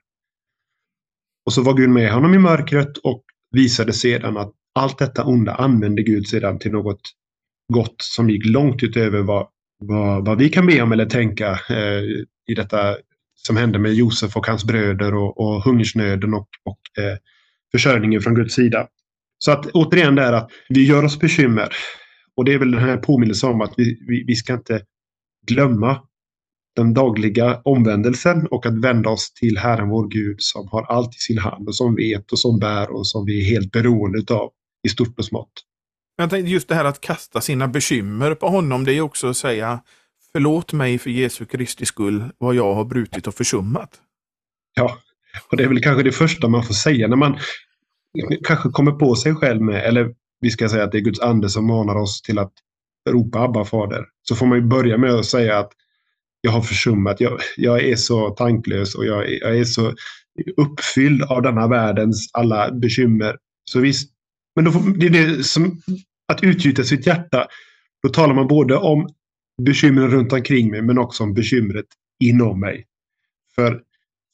Och 1.46 1.52
så 1.52 1.62
var 1.62 1.74
Gud 1.74 1.90
med 1.90 2.12
honom 2.12 2.34
i 2.34 2.38
mörkret 2.38 2.96
och 2.96 3.24
visade 3.50 3.92
sedan 3.92 4.36
att 4.36 4.52
allt 4.74 4.98
detta 4.98 5.24
onda 5.24 5.54
använde 5.54 6.02
Gud 6.02 6.28
sedan 6.28 6.58
till 6.58 6.72
något 6.72 7.00
gott 7.72 7.96
som 7.98 8.30
gick 8.30 8.46
långt 8.46 8.82
utöver 8.82 9.22
vad, 9.22 9.48
vad, 9.78 10.26
vad 10.26 10.38
vi 10.38 10.48
kan 10.48 10.66
be 10.66 10.82
om 10.82 10.92
eller 10.92 11.06
tänka 11.06 11.60
eh, 11.70 12.02
i 12.50 12.54
detta 12.56 12.96
som 13.46 13.56
hände 13.56 13.78
med 13.78 13.94
Josef 13.94 14.36
och 14.36 14.46
hans 14.46 14.64
bröder 14.64 15.14
och, 15.14 15.40
och 15.40 15.62
hungersnöden 15.62 16.34
och, 16.34 16.48
och 16.64 17.02
eh, 17.04 17.16
försörjningen 17.72 18.20
från 18.20 18.34
Guds 18.34 18.54
sida. 18.54 18.86
Så 19.38 19.52
att 19.52 19.66
återigen 19.66 20.14
där 20.14 20.32
att 20.32 20.50
vi 20.68 20.86
gör 20.86 21.04
oss 21.04 21.18
bekymmer. 21.18 21.68
Och 22.36 22.44
det 22.44 22.52
är 22.52 22.58
väl 22.58 22.70
den 22.70 22.80
här 22.80 22.96
påminnelsen 22.96 23.50
om 23.50 23.60
att 23.60 23.74
vi, 23.76 23.98
vi, 24.08 24.24
vi 24.26 24.36
ska 24.36 24.54
inte 24.54 24.82
glömma 25.46 26.00
den 26.76 26.94
dagliga 26.94 27.60
omvändelsen 27.64 28.46
och 28.46 28.66
att 28.66 28.84
vända 28.84 29.10
oss 29.10 29.32
till 29.32 29.58
Herren 29.58 29.88
vår 29.88 30.08
Gud 30.08 30.36
som 30.38 30.68
har 30.68 30.82
allt 30.82 31.14
i 31.14 31.18
sin 31.18 31.38
hand 31.38 31.68
och 31.68 31.76
som 31.76 31.96
vet 31.96 32.32
och 32.32 32.38
som 32.38 32.58
bär 32.58 32.90
och 32.90 33.06
som 33.06 33.24
vi 33.24 33.40
är 33.40 33.50
helt 33.50 33.72
beroende 33.72 34.34
av 34.34 34.50
i 34.86 34.88
stort 34.88 35.18
och 35.18 35.24
smått. 35.24 35.52
Jag 36.16 36.30
tänkte 36.30 36.50
just 36.50 36.68
det 36.68 36.74
här 36.74 36.84
att 36.84 37.00
kasta 37.00 37.40
sina 37.40 37.68
bekymmer 37.68 38.34
på 38.34 38.48
honom, 38.48 38.84
det 38.84 38.92
är 38.92 39.00
också 39.00 39.26
att 39.26 39.36
säga 39.36 39.80
förlåt 40.38 40.72
mig 40.72 40.98
för 40.98 41.10
Jesu 41.10 41.44
Kristi 41.44 41.86
skull 41.86 42.24
vad 42.38 42.54
jag 42.54 42.74
har 42.74 42.84
brutit 42.84 43.26
och 43.26 43.34
försummat. 43.34 43.90
Ja, 44.74 44.98
och 45.50 45.56
det 45.56 45.64
är 45.64 45.68
väl 45.68 45.82
kanske 45.82 46.02
det 46.02 46.12
första 46.12 46.48
man 46.48 46.64
får 46.64 46.74
säga 46.74 47.08
när 47.08 47.16
man 47.16 47.38
kanske 48.46 48.68
kommer 48.68 48.92
på 48.92 49.14
sig 49.14 49.34
själv 49.34 49.62
med, 49.62 49.84
eller 49.84 50.14
vi 50.40 50.50
ska 50.50 50.68
säga 50.68 50.84
att 50.84 50.92
det 50.92 50.98
är 50.98 51.02
Guds 51.02 51.20
ande 51.20 51.48
som 51.48 51.66
manar 51.66 51.94
oss 51.94 52.22
till 52.22 52.38
att 52.38 52.52
ropa 53.10 53.38
Abba 53.38 53.64
fader. 53.64 54.04
Så 54.22 54.36
får 54.36 54.46
man 54.46 54.58
ju 54.58 54.64
börja 54.64 54.98
med 54.98 55.10
att 55.10 55.26
säga 55.26 55.58
att 55.58 55.72
jag 56.40 56.50
har 56.50 56.62
försummat. 56.62 57.20
Jag, 57.20 57.40
jag 57.56 57.84
är 57.84 57.96
så 57.96 58.30
tanklös 58.30 58.94
och 58.94 59.06
jag, 59.06 59.30
jag, 59.30 59.58
är 59.58 59.64
så 59.64 59.94
uppfylld 60.56 61.22
av 61.22 61.42
denna 61.42 61.68
världens 61.68 62.30
alla 62.32 62.72
bekymmer. 62.72 63.36
Så 63.70 63.80
visst, 63.80 64.10
men 64.56 64.64
då 64.64 64.72
får, 64.72 64.80
det 64.80 65.06
är 65.06 65.10
det 65.10 65.44
som 65.44 65.82
att 66.32 66.42
utgjuta 66.42 66.84
sitt 66.84 67.06
hjärta. 67.06 67.46
Då 68.02 68.08
talar 68.08 68.34
man 68.34 68.46
både 68.48 68.76
om 68.76 69.08
bekymren 69.62 70.10
runt 70.10 70.32
omkring 70.32 70.70
mig 70.70 70.82
men 70.82 70.98
också 70.98 71.24
om 71.24 71.34
bekymret 71.34 71.86
inom 72.20 72.60
mig. 72.60 72.86
För, 73.54 73.82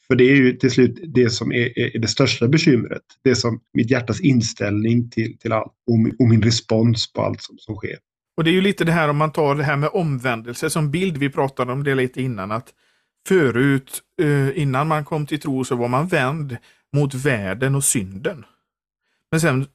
för 0.06 0.14
det 0.14 0.24
är 0.24 0.36
ju 0.36 0.52
till 0.52 0.70
slut 0.70 1.00
det 1.14 1.30
som 1.30 1.52
är, 1.52 1.78
är 1.78 1.98
det 1.98 2.08
största 2.08 2.48
bekymret. 2.48 3.02
Det 3.24 3.34
som 3.34 3.60
mitt 3.72 3.90
hjärtas 3.90 4.20
inställning 4.20 5.10
till, 5.10 5.38
till 5.38 5.52
allt 5.52 5.72
och, 5.86 6.20
och 6.20 6.28
min 6.28 6.42
respons 6.42 7.12
på 7.12 7.22
allt 7.22 7.42
som, 7.42 7.58
som 7.58 7.76
sker. 7.76 7.98
Och 8.36 8.44
det 8.44 8.50
är 8.50 8.52
ju 8.52 8.60
lite 8.60 8.84
det 8.84 8.92
här 8.92 9.08
om 9.08 9.16
man 9.16 9.32
tar 9.32 9.54
det 9.54 9.64
här 9.64 9.76
med 9.76 9.90
omvändelse 9.92 10.70
som 10.70 10.90
bild. 10.90 11.16
Vi 11.16 11.30
pratade 11.30 11.72
om 11.72 11.84
det 11.84 11.94
lite 11.94 12.22
innan. 12.22 12.52
att 12.52 12.74
Förut, 13.28 14.02
eh, 14.22 14.58
innan 14.58 14.88
man 14.88 15.04
kom 15.04 15.26
till 15.26 15.40
tro, 15.40 15.64
så 15.64 15.76
var 15.76 15.88
man 15.88 16.06
vänd 16.06 16.56
mot 16.92 17.14
världen 17.14 17.74
och 17.74 17.84
synden. 17.84 18.44
Men 19.30 19.40
sen 19.40 19.66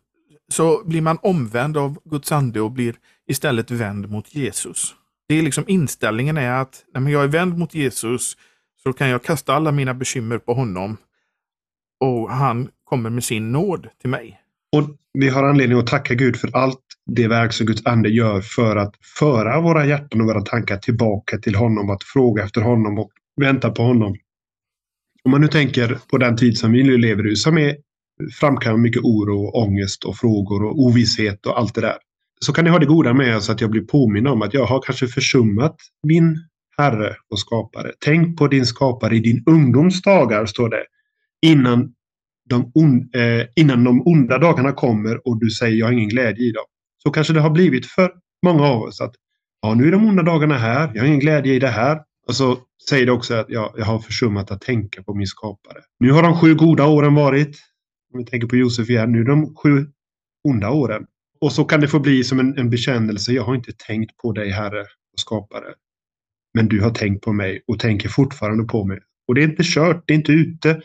så 0.51 0.83
blir 0.85 1.01
man 1.01 1.17
omvänd 1.21 1.77
av 1.77 1.99
Guds 2.05 2.31
ande 2.31 2.61
och 2.61 2.71
blir 2.71 2.95
istället 3.27 3.71
vänd 3.71 4.09
mot 4.09 4.35
Jesus. 4.35 4.95
Det 5.29 5.35
är 5.35 5.41
liksom 5.41 5.63
inställningen 5.67 6.37
är 6.37 6.51
att 6.51 6.85
när 6.93 7.11
jag 7.11 7.23
är 7.23 7.27
vänd 7.27 7.57
mot 7.57 7.75
Jesus 7.75 8.37
så 8.83 8.93
kan 8.93 9.09
jag 9.09 9.23
kasta 9.23 9.53
alla 9.53 9.71
mina 9.71 9.93
bekymmer 9.93 10.37
på 10.37 10.53
honom 10.53 10.97
och 11.99 12.31
han 12.31 12.69
kommer 12.83 13.09
med 13.09 13.23
sin 13.23 13.51
nåd 13.51 13.87
till 14.01 14.09
mig. 14.09 14.41
Och 14.77 14.97
Vi 15.13 15.29
har 15.29 15.43
anledning 15.43 15.79
att 15.79 15.87
tacka 15.87 16.13
Gud 16.13 16.37
för 16.37 16.55
allt 16.55 16.79
det 17.05 17.27
verk 17.27 17.53
som 17.53 17.65
Guds 17.65 17.85
ande 17.85 18.09
gör 18.09 18.41
för 18.41 18.75
att 18.75 18.95
föra 19.19 19.61
våra 19.61 19.85
hjärtan 19.85 20.21
och 20.21 20.27
våra 20.27 20.41
tankar 20.41 20.77
tillbaka 20.77 21.37
till 21.37 21.55
honom, 21.55 21.89
att 21.89 22.03
fråga 22.03 22.43
efter 22.43 22.61
honom 22.61 22.99
och 22.99 23.11
vänta 23.41 23.71
på 23.71 23.83
honom. 23.83 24.15
Om 25.23 25.31
man 25.31 25.41
nu 25.41 25.47
tänker 25.47 25.99
på 26.11 26.17
den 26.17 26.37
tid 26.37 26.57
som 26.57 26.71
vi 26.71 26.83
nu 26.83 26.97
lever 26.97 27.31
i, 27.31 27.35
som 27.35 27.57
är 27.57 27.77
framkallar 28.39 28.77
mycket 28.77 29.01
oro, 29.01 29.45
och 29.45 29.57
ångest 29.57 30.03
och 30.03 30.17
frågor 30.17 30.63
och 30.63 30.79
ovisshet 30.79 31.45
och 31.45 31.59
allt 31.59 31.75
det 31.75 31.81
där. 31.81 31.97
Så 32.45 32.53
kan 32.53 32.65
det 32.65 32.71
ha 32.71 32.79
det 32.79 32.85
goda 32.85 33.13
med 33.13 33.37
oss 33.37 33.49
att 33.49 33.61
jag 33.61 33.71
blir 33.71 33.81
påminn 33.81 34.27
om 34.27 34.41
att 34.41 34.53
jag 34.53 34.65
har 34.65 34.81
kanske 34.81 35.07
försummat 35.07 35.75
min 36.07 36.37
Herre 36.77 37.15
och 37.29 37.39
skapare. 37.39 37.91
Tänk 37.99 38.37
på 38.37 38.47
din 38.47 38.65
skapare 38.65 39.15
i 39.15 39.19
din 39.19 39.43
ungdomsdagar, 39.45 40.45
står 40.45 40.69
det. 40.69 40.83
Innan 41.41 41.93
de, 42.49 42.71
on, 42.75 43.09
eh, 43.13 43.45
innan 43.55 43.83
de 43.83 44.07
onda 44.07 44.37
dagarna 44.37 44.71
kommer 44.71 45.27
och 45.27 45.39
du 45.39 45.49
säger 45.49 45.77
jag 45.77 45.85
har 45.85 45.93
ingen 45.93 46.09
glädje 46.09 46.45
i 46.45 46.51
dem. 46.51 46.65
Så 47.03 47.11
kanske 47.11 47.33
det 47.33 47.39
har 47.39 47.49
blivit 47.49 47.85
för 47.85 48.11
många 48.45 48.63
av 48.63 48.81
oss 48.81 49.01
att 49.01 49.15
ja, 49.61 49.73
nu 49.73 49.87
är 49.87 49.91
de 49.91 50.07
onda 50.07 50.23
dagarna 50.23 50.57
här. 50.57 50.91
Jag 50.93 51.01
har 51.01 51.07
ingen 51.07 51.19
glädje 51.19 51.53
i 51.53 51.59
det 51.59 51.67
här. 51.67 51.99
Och 52.27 52.35
så 52.35 52.57
säger 52.89 53.05
det 53.05 53.11
också 53.11 53.33
att 53.33 53.49
ja, 53.49 53.73
jag 53.77 53.85
har 53.85 53.99
försummat 53.99 54.51
att 54.51 54.61
tänka 54.61 55.03
på 55.03 55.13
min 55.13 55.27
skapare. 55.27 55.79
Nu 55.99 56.11
har 56.11 56.23
de 56.23 56.39
sju 56.39 56.55
goda 56.55 56.85
åren 56.85 57.15
varit. 57.15 57.57
Om 58.13 58.19
vi 58.19 58.25
tänker 58.25 58.47
på 58.47 58.55
Josef 58.55 58.89
igen. 58.89 59.11
Nu 59.11 59.21
är 59.21 59.25
de 59.25 59.55
sju 59.55 59.87
onda 60.47 60.69
åren. 60.69 61.05
Och 61.41 61.53
så 61.53 61.65
kan 61.65 61.81
det 61.81 61.87
få 61.87 61.99
bli 61.99 62.23
som 62.23 62.39
en, 62.39 62.57
en 62.57 62.69
bekännelse. 62.69 63.31
Jag 63.31 63.43
har 63.43 63.55
inte 63.55 63.71
tänkt 63.87 64.17
på 64.17 64.31
dig, 64.31 64.51
Herre 64.51 64.81
och 65.13 65.19
skapare. 65.19 65.73
Men 66.53 66.67
du 66.67 66.81
har 66.81 66.91
tänkt 66.91 67.23
på 67.23 67.33
mig 67.33 67.63
och 67.67 67.79
tänker 67.79 68.09
fortfarande 68.09 68.63
på 68.63 68.85
mig. 68.85 68.99
Och 69.27 69.35
det 69.35 69.41
är 69.41 69.47
inte 69.47 69.63
kört, 69.65 70.03
det 70.07 70.13
är 70.13 70.17
inte 70.17 70.31
ute. 70.31 70.81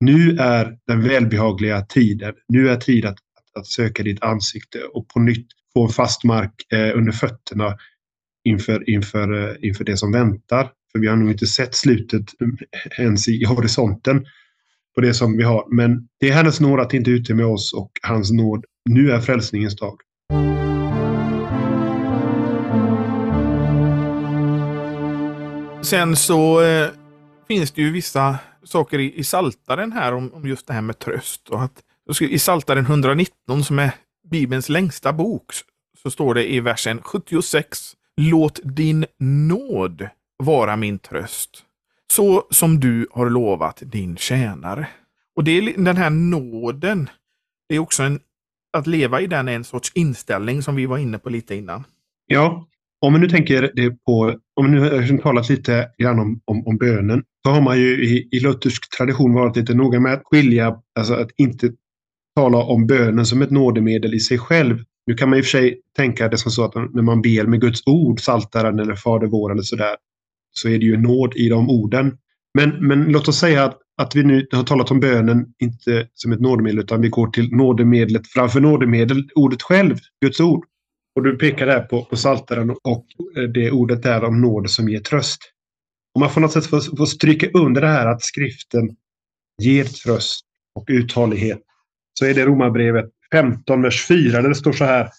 Nu 0.00 0.36
är 0.40 0.78
den 0.86 1.02
välbehagliga 1.02 1.82
tiden. 1.82 2.34
Nu 2.48 2.68
är 2.68 2.76
tid 2.76 3.04
att, 3.04 3.12
att, 3.12 3.60
att 3.60 3.66
söka 3.66 4.02
ditt 4.02 4.22
ansikte 4.22 4.82
och 4.82 5.08
på 5.08 5.20
nytt 5.20 5.46
få 5.72 5.84
en 5.84 5.92
fast 5.92 6.24
mark 6.24 6.72
eh, 6.72 6.96
under 6.96 7.12
fötterna 7.12 7.76
inför, 8.44 8.90
inför, 8.90 9.48
eh, 9.48 9.68
inför 9.68 9.84
det 9.84 9.96
som 9.96 10.12
väntar. 10.12 10.70
För 10.92 10.98
vi 10.98 11.06
har 11.06 11.16
nog 11.16 11.30
inte 11.30 11.46
sett 11.46 11.74
slutet 11.74 12.40
mm, 12.40 12.56
ens 12.98 13.28
i 13.28 13.44
horisonten 13.44 14.26
på 14.94 15.00
det 15.00 15.14
som 15.14 15.36
vi 15.36 15.42
har. 15.42 15.66
Men 15.70 16.08
det 16.20 16.28
är 16.28 16.32
hennes 16.32 16.60
nåd 16.60 16.80
att 16.80 16.94
inte 16.94 17.10
ute 17.10 17.34
med 17.34 17.46
oss 17.46 17.72
och 17.72 17.90
hans 18.02 18.32
nåd. 18.32 18.64
Nu 18.84 19.10
är 19.10 19.20
frälsningens 19.20 19.76
dag. 19.76 20.00
Sen 25.82 26.16
så 26.16 26.60
eh, 26.62 26.88
finns 27.48 27.70
det 27.70 27.82
ju 27.82 27.92
vissa 27.92 28.38
saker 28.64 28.98
i, 28.98 29.18
i 29.18 29.24
Saltaren 29.24 29.92
här 29.92 30.14
om, 30.14 30.34
om 30.34 30.48
just 30.48 30.66
det 30.66 30.72
här 30.72 30.82
med 30.82 30.98
tröst. 30.98 31.48
Och 31.48 31.62
att, 31.62 31.82
I 32.20 32.38
Saltaren 32.38 32.84
119 32.84 33.64
som 33.64 33.78
är 33.78 33.90
Bibelns 34.30 34.68
längsta 34.68 35.12
bok 35.12 35.52
så 36.02 36.10
står 36.10 36.34
det 36.34 36.52
i 36.52 36.60
versen 36.60 37.02
76 37.02 37.94
Låt 38.16 38.60
din 38.64 39.06
nåd 39.18 40.08
vara 40.36 40.76
min 40.76 40.98
tröst, 40.98 41.64
så 42.12 42.46
som 42.50 42.80
du 42.80 43.08
har 43.10 43.30
lovat 43.30 43.82
din 43.86 44.16
tjänare. 44.16 44.88
Och 45.36 45.44
det 45.44 45.50
är 45.50 45.84
den 45.84 45.96
här 45.96 46.10
nåden, 46.10 47.10
det 47.68 47.74
är 47.74 47.78
också 47.78 48.02
en, 48.02 48.20
att 48.72 48.86
leva 48.86 49.20
i 49.20 49.26
den 49.26 49.48
är 49.48 49.52
en 49.52 49.64
sorts 49.64 49.92
inställning 49.94 50.62
som 50.62 50.76
vi 50.76 50.86
var 50.86 50.98
inne 50.98 51.18
på 51.18 51.30
lite 51.30 51.54
innan. 51.54 51.84
Ja, 52.26 52.68
om 53.00 53.14
vi 53.14 53.20
nu 53.20 53.28
tänker 53.28 53.72
det 53.74 53.90
på, 53.90 54.34
om 54.56 54.64
vi 54.64 54.70
nu 54.70 54.80
har 54.80 54.98
liksom 54.98 55.18
talat 55.18 55.48
lite 55.48 55.88
grann 55.98 56.18
om, 56.18 56.40
om, 56.44 56.66
om 56.66 56.76
bönen, 56.76 57.22
så 57.46 57.52
har 57.52 57.60
man 57.60 57.80
ju 57.80 58.04
i, 58.04 58.28
i 58.32 58.40
luthersk 58.40 58.96
tradition 58.96 59.34
varit 59.34 59.56
lite 59.56 59.74
noga 59.74 60.00
med 60.00 60.12
att 60.12 60.22
skilja, 60.24 60.76
alltså 60.98 61.14
att 61.14 61.30
inte 61.36 61.72
tala 62.36 62.58
om 62.58 62.86
bönen 62.86 63.26
som 63.26 63.42
ett 63.42 63.50
nådemedel 63.50 64.14
i 64.14 64.20
sig 64.20 64.38
själv. 64.38 64.84
Nu 65.06 65.14
kan 65.14 65.30
man 65.30 65.38
i 65.38 65.40
och 65.40 65.44
för 65.44 65.50
sig 65.50 65.80
tänka 65.96 66.28
det 66.28 66.38
som 66.38 66.52
så 66.52 66.64
att 66.64 66.74
när 66.74 67.02
man 67.02 67.22
ber 67.22 67.46
med 67.46 67.60
Guds 67.60 67.86
ord, 67.86 68.20
Saltaren 68.20 68.78
eller 68.78 68.94
Fader 68.94 69.26
vår 69.26 69.52
eller 69.52 69.62
sådär, 69.62 69.96
så 70.50 70.68
är 70.68 70.78
det 70.78 70.84
ju 70.84 70.96
nåd 70.96 71.32
i 71.36 71.48
de 71.48 71.70
orden. 71.70 72.18
Men, 72.54 72.86
men 72.86 73.04
låt 73.04 73.28
oss 73.28 73.38
säga 73.38 73.64
att, 73.64 73.78
att 73.98 74.16
vi 74.16 74.24
nu 74.24 74.46
har 74.52 74.64
talat 74.64 74.90
om 74.90 75.00
bönen 75.00 75.46
inte 75.58 76.08
som 76.14 76.32
ett 76.32 76.40
nådemedel 76.40 76.78
utan 76.78 77.00
vi 77.00 77.08
går 77.08 77.26
till 77.26 77.50
nådemedlet 77.52 78.26
framför 78.26 78.60
nådemedel, 78.60 79.30
ordet 79.34 79.62
själv, 79.62 79.96
Guds 80.22 80.40
ord. 80.40 80.64
Och 81.16 81.22
du 81.22 81.38
pekar 81.38 81.66
där 81.66 81.80
på, 81.80 82.04
på 82.04 82.16
Saltaren 82.16 82.70
och 82.70 83.06
det 83.54 83.70
ordet 83.70 84.02
där 84.02 84.24
om 84.24 84.40
nåd 84.40 84.70
som 84.70 84.88
ger 84.88 85.00
tröst. 85.00 85.52
Och 86.14 86.20
man 86.20 86.30
får 86.30 86.40
något 86.40 86.52
sätt 86.52 86.66
få, 86.66 86.80
få 86.80 87.06
stryka 87.06 87.50
under 87.54 87.80
det 87.80 87.88
här 87.88 88.06
att 88.06 88.22
skriften 88.22 88.96
ger 89.62 89.84
tröst 89.84 90.44
och 90.74 90.84
uthållighet. 90.88 91.62
Så 92.18 92.24
är 92.24 92.34
det 92.34 92.44
Romarbrevet 92.44 93.10
15, 93.32 93.82
vers 93.82 94.06
4, 94.06 94.42
där 94.42 94.48
det 94.48 94.54
står 94.54 94.72
så 94.72 94.84
här. 94.84 95.10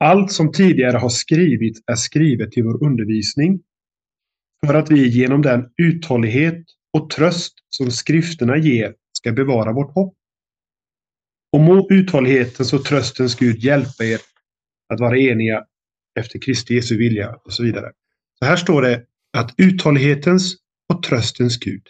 Allt 0.00 0.32
som 0.32 0.52
tidigare 0.52 0.96
har 0.96 1.08
skrivits 1.08 1.80
är 1.86 1.94
skrivet 1.94 2.52
till 2.52 2.64
vår 2.64 2.84
undervisning 2.84 3.60
för 4.66 4.74
att 4.74 4.90
vi 4.90 5.08
genom 5.08 5.42
den 5.42 5.70
uthållighet 5.76 6.64
och 6.94 7.10
tröst 7.10 7.54
som 7.68 7.90
skrifterna 7.90 8.56
ger 8.56 8.94
ska 9.12 9.32
bevara 9.32 9.72
vårt 9.72 9.94
hopp. 9.94 10.14
Och 11.52 11.60
må 11.60 11.88
uthållighetens 11.90 12.72
och 12.72 12.84
tröstens 12.84 13.34
Gud 13.34 13.58
hjälpa 13.58 14.04
er 14.04 14.20
att 14.88 15.00
vara 15.00 15.18
eniga 15.18 15.64
efter 16.18 16.38
Kristi 16.38 16.74
Jesu 16.74 16.96
vilja 16.96 17.34
och 17.44 17.52
så 17.52 17.62
vidare. 17.62 17.92
Så 18.38 18.44
här 18.44 18.56
står 18.56 18.82
det 18.82 19.04
att 19.32 19.54
uthållighetens 19.56 20.54
och 20.92 21.02
tröstens 21.02 21.58
Gud 21.58 21.82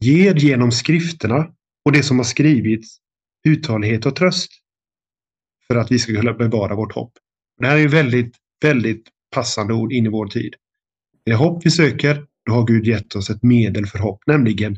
ger 0.00 0.34
genom 0.34 0.72
skrifterna 0.72 1.54
och 1.84 1.92
det 1.92 2.02
som 2.02 2.16
har 2.18 2.24
skrivits 2.24 2.98
uthållighet 3.44 4.06
och 4.06 4.16
tröst 4.16 4.50
för 5.66 5.76
att 5.76 5.92
vi 5.92 5.98
ska 5.98 6.12
kunna 6.12 6.32
bevara 6.32 6.74
vårt 6.74 6.92
hopp. 6.92 7.12
Det 7.60 7.66
här 7.66 7.78
är 7.78 7.88
väldigt, 7.88 8.36
väldigt 8.62 9.08
passande 9.30 9.74
ord 9.74 9.92
in 9.92 10.06
i 10.06 10.08
vår 10.08 10.26
tid. 10.26 10.54
Det 11.24 11.34
hopp 11.34 11.66
vi 11.66 11.70
söker, 11.70 12.26
då 12.46 12.52
har 12.52 12.66
Gud 12.66 12.86
gett 12.86 13.16
oss 13.16 13.30
ett 13.30 13.42
medel 13.42 13.86
för 13.86 13.98
hopp, 13.98 14.22
nämligen 14.26 14.76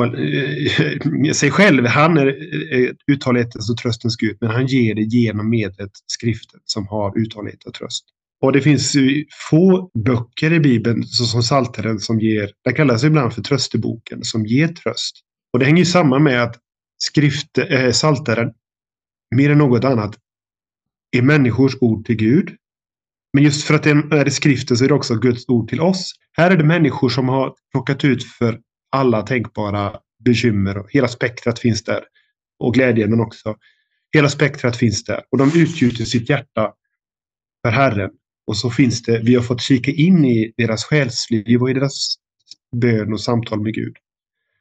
eh, 0.00 1.32
sig 1.32 1.50
själv. 1.50 1.86
Han 1.86 2.18
är 2.18 2.26
eh, 2.74 2.90
uthållighetens 3.06 3.70
och 3.70 3.76
tröstens 3.76 4.16
Gud, 4.16 4.36
men 4.40 4.50
han 4.50 4.66
ger 4.66 4.94
det 4.94 5.02
genom 5.02 5.50
medlet 5.50 5.90
skriften 6.06 6.60
som 6.64 6.86
har 6.86 7.18
uthållighet 7.18 7.64
och 7.64 7.74
tröst. 7.74 8.04
Och 8.42 8.52
det 8.52 8.60
finns 8.60 8.96
få 9.50 9.90
böcker 9.94 10.52
i 10.52 10.60
Bibeln, 10.60 11.04
såsom 11.04 11.40
Psaltaren, 11.40 11.98
som 11.98 12.20
ger, 12.20 12.50
den 12.64 12.74
kallas 12.74 13.04
ibland 13.04 13.32
för 13.32 13.42
trösteboken, 13.42 14.24
som 14.24 14.46
ger 14.46 14.68
tröst. 14.68 15.16
Och 15.52 15.58
det 15.58 15.64
hänger 15.64 15.84
samman 15.84 16.22
med 16.22 16.42
att 16.42 16.56
skrift, 16.98 17.58
eh, 17.58 17.84
äh, 17.84 17.90
Psaltaren, 17.90 18.52
mer 19.36 19.50
än 19.50 19.58
något 19.58 19.84
annat, 19.84 20.18
är 21.16 21.22
människors 21.22 21.76
ord 21.80 22.06
till 22.06 22.16
Gud. 22.16 22.56
Men 23.32 23.44
just 23.44 23.64
för 23.64 23.74
att 23.74 23.82
det 23.82 23.90
är 23.90 24.30
skriften 24.30 24.76
så 24.76 24.84
är 24.84 24.88
det 24.88 24.94
också 24.94 25.14
Guds 25.14 25.48
ord 25.48 25.68
till 25.68 25.80
oss. 25.80 26.12
Här 26.32 26.50
är 26.50 26.56
det 26.56 26.64
människor 26.64 27.08
som 27.08 27.28
har 27.28 27.54
plockat 27.72 28.04
ut 28.04 28.24
för 28.24 28.60
alla 28.92 29.22
tänkbara 29.22 29.96
bekymmer. 30.24 30.84
Hela 30.88 31.08
spektrat 31.08 31.58
finns 31.58 31.84
där. 31.84 32.02
Och 32.58 32.74
glädjen 32.74 33.10
men 33.10 33.20
också. 33.20 33.56
Hela 34.12 34.28
spektrat 34.28 34.76
finns 34.76 35.04
där. 35.04 35.22
Och 35.30 35.38
de 35.38 35.50
utgjuter 35.54 36.04
sitt 36.04 36.28
hjärta 36.28 36.72
för 37.64 37.70
Herren. 37.70 38.10
Och 38.46 38.56
så 38.56 38.70
finns 38.70 39.02
det, 39.02 39.18
vi 39.18 39.34
har 39.34 39.42
fått 39.42 39.60
kika 39.60 39.90
in 39.90 40.24
i 40.24 40.52
deras 40.56 40.84
själsliv 40.84 41.62
och 41.62 41.70
i 41.70 41.74
deras 41.74 42.14
bön 42.76 43.12
och 43.12 43.20
samtal 43.20 43.60
med 43.60 43.74
Gud. 43.74 43.96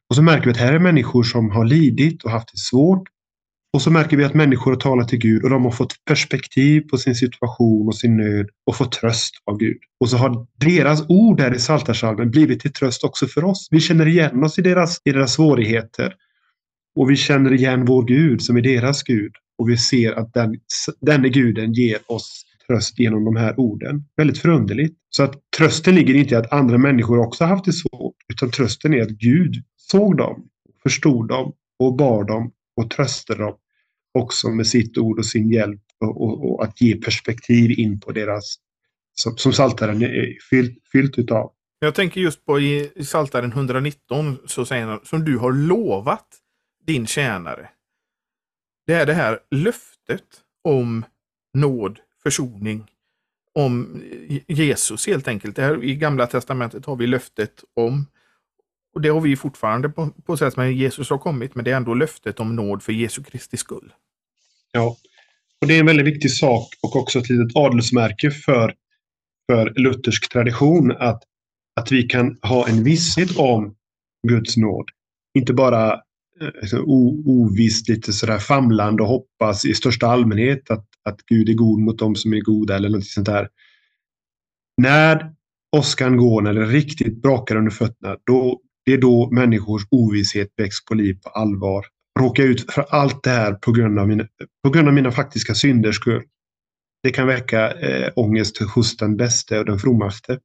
Och 0.10 0.16
så 0.16 0.22
märker 0.22 0.46
vi 0.46 0.51
att 0.51 0.58
här 0.58 0.74
är 0.74 0.80
människor 0.80 1.24
som 1.24 1.50
har 1.51 1.66
lidit 1.66 2.24
och 2.24 2.32
haft 2.32 2.51
det 2.51 2.58
svårt. 2.58 3.04
Och 3.74 3.82
så 3.82 3.92
märker 3.92 4.18
vi 4.18 4.24
att 4.24 4.34
människor 4.34 4.72
har 4.72 4.80
talat 4.80 5.08
till 5.08 5.20
Gud 5.20 5.44
och 5.44 5.50
de 5.50 5.63
har 5.63 5.72
fått 5.72 6.06
perspektiv 6.06 6.82
på 6.82 6.98
sin 6.98 7.16
situation 7.16 7.88
och 7.88 7.96
sin 7.96 8.18
nöd 8.18 8.50
och 8.66 8.75
fått 8.75 8.92
tröst 8.92 9.34
av 9.46 9.58
Gud. 9.58 9.78
Och 10.00 10.10
så 10.10 10.18
har 10.18 10.48
deras 10.58 11.10
ord 11.10 11.38
där 11.38 11.56
i 11.56 11.58
Psaltarpsalmen 11.58 12.32
blivit 12.32 12.60
till 12.60 12.74
tröst 12.74 13.04
också 13.04 13.28
för 13.28 13.44
oss. 13.44 13.68
Vi 13.72 13.80
känner 13.80 14.08
igen 14.08 14.44
oss 14.44 14.60
i 14.60 14.62
deras, 14.62 15.01
i 15.06 15.12
deras 15.12 15.34
svårigheter. 15.34 16.13
Och 16.96 17.10
vi 17.10 17.16
känner 17.16 17.54
igen 17.54 17.86
vår 17.86 18.04
Gud 18.06 18.42
som 18.42 18.58
är 18.58 18.62
deras 18.62 19.04
Gud. 19.04 19.32
Och 19.58 19.70
vi 19.70 19.78
ser 19.78 20.12
att 20.12 20.34
den, 20.34 20.56
denne 21.01 21.30
guden 21.30 21.74
ger 21.74 21.98
oss 22.08 22.44
tröst 22.68 23.00
genom 23.00 23.25
de 23.25 23.36
här 23.36 23.60
orden. 23.60 24.06
Väldigt 24.18 24.38
förunderligt. 24.38 24.96
Så 25.10 25.24
att 25.24 25.34
trösten 25.58 25.96
ligger 25.96 26.13
inte 26.13 26.34
i 26.34 26.38
att 26.38 26.54
andra 26.54 26.78
människor 26.78 27.20
också 27.20 27.46
haft 27.46 27.66
det 27.66 27.74
svårt, 27.74 28.16
utan 28.34 28.51
trösten 28.51 28.94
är 28.94 29.01
att 29.01 29.10
Gud 29.10 29.56
såg 29.78 30.18
dem, 30.18 30.44
förstod 30.84 31.28
dem 31.28 31.54
och 31.80 31.96
bar 31.96 32.24
dem 32.24 32.51
och 32.75 32.90
trösta 32.90 33.36
dem 33.36 33.58
också 34.13 34.50
med 34.50 34.68
sitt 34.68 34.98
ord 34.98 35.20
och 35.20 35.25
sin 35.25 35.51
hjälp 35.51 35.82
och, 36.00 36.22
och, 36.22 36.51
och 36.51 36.63
att 36.63 36.82
ge 36.82 36.96
perspektiv 36.96 37.80
in 37.80 38.00
på 38.00 38.12
deras, 38.12 38.56
som, 39.13 39.38
som 39.38 39.54
Saltaren 39.54 40.01
är 40.01 40.38
fyllt, 40.50 40.78
fyllt 40.92 41.18
utav. 41.18 41.51
Jag 41.80 41.96
tänker 41.96 42.22
just 42.22 42.46
på 42.46 42.60
i 42.60 42.92
Saltaren 43.06 43.51
119 43.51 44.38
så 44.46 44.66
säger 44.66 44.86
han 44.86 45.00
som 45.04 45.25
du 45.25 45.38
har 45.38 45.51
lovat 45.51 46.28
din 46.86 47.08
tjänare. 47.08 47.70
Det 48.88 48.94
är 48.94 49.06
det 49.06 49.13
här 49.13 49.40
löftet 49.51 50.25
om 50.63 51.06
nåd, 51.54 52.00
försoning, 52.24 52.88
om 53.54 54.04
Jesus 54.48 55.08
helt 55.08 55.28
enkelt. 55.28 55.56
Det 55.56 55.62
här, 55.62 55.84
I 55.84 55.96
Gamla 55.96 56.28
Testamentet 56.28 56.86
har 56.86 56.96
vi 56.96 57.08
löftet 57.08 57.63
om, 57.74 58.06
och 58.93 59.01
det 59.01 59.10
har 59.10 59.21
vi 59.21 59.36
fortfarande 59.36 59.89
på, 59.89 60.10
på 60.25 60.38
sätt 60.38 60.53
som 60.53 60.74
Jesus 60.74 61.10
har 61.10 61.17
kommit, 61.17 61.55
men 61.55 61.65
det 61.65 61.71
är 61.71 61.75
ändå 61.75 61.93
löftet 61.93 62.39
om 62.39 62.55
nåd 62.55 62.83
för 62.83 62.93
Jesu 62.93 63.24
Kristi 63.24 63.57
skull. 63.57 63.93
Ja, 64.71 64.98
och 65.62 65.67
det 65.67 65.75
är 65.75 65.79
en 65.79 65.86
väldigt 65.86 66.05
viktig 66.05 66.31
sak 66.31 66.67
och 66.81 66.95
också 66.95 67.19
ett 67.19 67.29
litet 67.29 67.55
adelsmärke 67.55 68.31
för, 68.31 68.74
för 69.51 69.74
luthersk 69.75 70.31
tradition 70.31 70.91
att, 71.00 71.24
att 71.75 71.91
vi 71.91 72.03
kan 72.03 72.38
ha 72.41 72.67
en 72.67 72.83
visshet 72.83 73.38
om 73.38 73.75
Guds 74.27 74.57
nåd. 74.57 74.89
Inte 75.33 75.53
bara 75.53 75.93
eh, 76.41 76.79
ovisst 77.25 77.89
lite 77.89 78.13
sådär 78.13 78.39
famlande 78.39 79.03
och 79.03 79.10
hoppas 79.10 79.65
i 79.65 79.74
största 79.74 80.07
allmänhet 80.07 80.71
att, 80.71 80.86
att 81.03 81.25
Gud 81.25 81.50
är 81.50 81.53
god 81.53 81.79
mot 81.79 82.00
dem 82.00 82.15
som 82.15 82.33
är 82.33 82.39
goda 82.39 82.75
eller 82.75 82.89
något 82.89 83.05
sånt 83.05 83.25
där. 83.25 83.50
När 84.77 85.33
åskan 85.71 86.17
går, 86.17 86.41
när 86.41 86.53
det 86.53 86.65
riktigt 86.65 87.21
brakar 87.21 87.55
under 87.55 87.71
fötterna, 87.71 88.17
då, 88.24 88.62
det 88.86 88.94
är 88.94 88.98
då 88.98 89.30
människors 89.32 89.82
ovisshet 89.92 90.48
väcks 90.58 90.86
på 90.86 90.94
liv 90.94 91.18
på 91.24 91.30
allvar 91.30 91.86
råka 92.20 92.44
ut 92.44 92.72
för 92.72 92.86
allt 92.90 93.24
det 93.24 93.30
här 93.30 93.54
på 93.54 93.72
grund 93.72 94.00
av 94.00 94.08
mina, 94.08 94.28
på 94.64 94.70
grund 94.70 94.88
av 94.88 94.94
mina 94.94 95.12
faktiska 95.12 95.56
synders 95.56 95.96
skull. 95.96 96.24
Det 97.04 97.12
kan 97.12 97.28
väcka 97.28 97.72
eh, 97.72 98.12
ångest 98.16 98.62
hos 98.62 98.98
den 98.98 99.18
bäste 99.18 99.60
och 99.60 99.66
den 99.66 99.80
frommaste. 99.80 100.40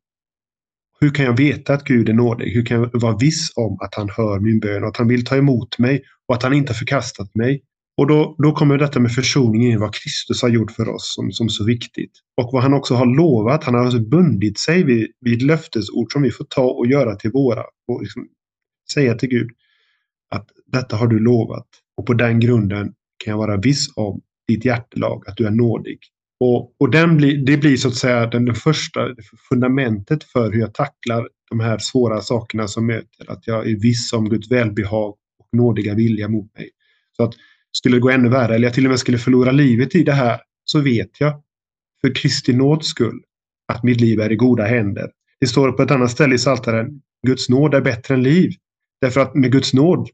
Hur 1.00 1.10
kan 1.10 1.24
jag 1.24 1.36
veta 1.36 1.74
att 1.74 1.84
Gud 1.84 2.08
är 2.08 2.12
nådig? 2.12 2.54
Hur 2.54 2.64
kan 2.64 2.80
jag 2.80 3.00
vara 3.00 3.16
viss 3.16 3.52
om 3.56 3.78
att 3.80 3.94
han 3.94 4.08
hör 4.10 4.40
min 4.40 4.60
bön 4.60 4.82
och 4.82 4.88
att 4.88 4.96
han 4.96 5.08
vill 5.08 5.24
ta 5.24 5.36
emot 5.36 5.78
mig 5.78 6.02
och 6.28 6.34
att 6.34 6.42
han 6.42 6.52
inte 6.52 6.72
har 6.72 6.78
förkastat 6.78 7.34
mig? 7.34 7.62
Och 7.96 8.06
då, 8.06 8.36
då 8.38 8.52
kommer 8.52 8.78
detta 8.78 9.00
med 9.00 9.12
försoning 9.12 9.66
in 9.66 9.80
vad 9.80 9.94
Kristus 9.94 10.42
har 10.42 10.48
gjort 10.48 10.70
för 10.70 10.88
oss 10.88 11.14
som, 11.14 11.32
som 11.32 11.48
så 11.48 11.64
viktigt. 11.64 12.12
Och 12.36 12.50
vad 12.52 12.62
han 12.62 12.74
också 12.74 12.94
har 12.94 13.16
lovat. 13.16 13.64
Han 13.64 13.74
har 13.74 13.84
alltså 13.84 14.00
bundit 14.00 14.58
sig 14.58 14.84
vid, 14.84 15.12
vid 15.20 15.42
löftesord 15.42 16.12
som 16.12 16.22
vi 16.22 16.30
får 16.30 16.44
ta 16.44 16.70
och 16.70 16.86
göra 16.86 17.16
till 17.16 17.30
våra. 17.30 17.62
Och 17.88 18.02
liksom 18.02 18.28
säga 18.92 19.14
till 19.14 19.28
Gud 19.28 19.50
att 20.30 20.48
detta 20.66 20.96
har 20.96 21.06
du 21.06 21.18
lovat 21.18 21.66
och 21.96 22.06
på 22.06 22.14
den 22.14 22.40
grunden 22.40 22.94
kan 23.24 23.30
jag 23.30 23.38
vara 23.38 23.56
viss 23.56 23.92
om 23.96 24.20
ditt 24.48 24.64
hjärtelag, 24.64 25.28
att 25.28 25.36
du 25.36 25.46
är 25.46 25.50
nådig. 25.50 25.98
Och, 26.40 26.74
och 26.80 26.90
den 26.90 27.16
blir, 27.16 27.44
det 27.46 27.56
blir 27.56 27.76
så 27.76 27.88
att 27.88 27.94
säga 27.94 28.26
den, 28.26 28.44
den 28.44 28.54
första 28.54 29.00
fundamentet 29.48 30.24
för 30.24 30.52
hur 30.52 30.60
jag 30.60 30.74
tacklar 30.74 31.28
de 31.50 31.60
här 31.60 31.78
svåra 31.78 32.20
sakerna 32.20 32.68
som 32.68 32.86
möter. 32.86 33.30
Att 33.30 33.46
jag 33.46 33.70
är 33.70 33.76
viss 33.76 34.12
om 34.12 34.28
Guds 34.28 34.50
välbehag 34.50 35.14
och 35.38 35.48
nådiga 35.52 35.94
vilja 35.94 36.28
mot 36.28 36.58
mig. 36.58 36.70
Så 37.16 37.22
att 37.22 37.34
skulle 37.76 37.96
det 37.96 38.00
gå 38.00 38.10
ännu 38.10 38.28
värre, 38.28 38.54
eller 38.54 38.66
jag 38.66 38.74
till 38.74 38.84
och 38.84 38.90
med 38.90 38.98
skulle 38.98 39.18
förlora 39.18 39.52
livet 39.52 39.94
i 39.94 40.02
det 40.02 40.12
här, 40.12 40.40
så 40.64 40.80
vet 40.80 41.20
jag 41.20 41.42
för 42.00 42.14
Kristi 42.14 42.52
nåds 42.52 42.86
skull 42.86 43.20
att 43.72 43.82
mitt 43.82 44.00
liv 44.00 44.20
är 44.20 44.32
i 44.32 44.36
goda 44.36 44.64
händer. 44.64 45.10
Det 45.40 45.46
står 45.46 45.72
på 45.72 45.82
ett 45.82 45.90
annat 45.90 46.10
ställe 46.10 46.34
i 46.34 46.38
Psaltaren, 46.38 47.00
Guds 47.26 47.48
nåd 47.48 47.74
är 47.74 47.80
bättre 47.80 48.14
än 48.14 48.22
liv. 48.22 48.50
Därför 49.00 49.20
att 49.20 49.34
med 49.34 49.52
Guds 49.52 49.74
nåd 49.74 50.08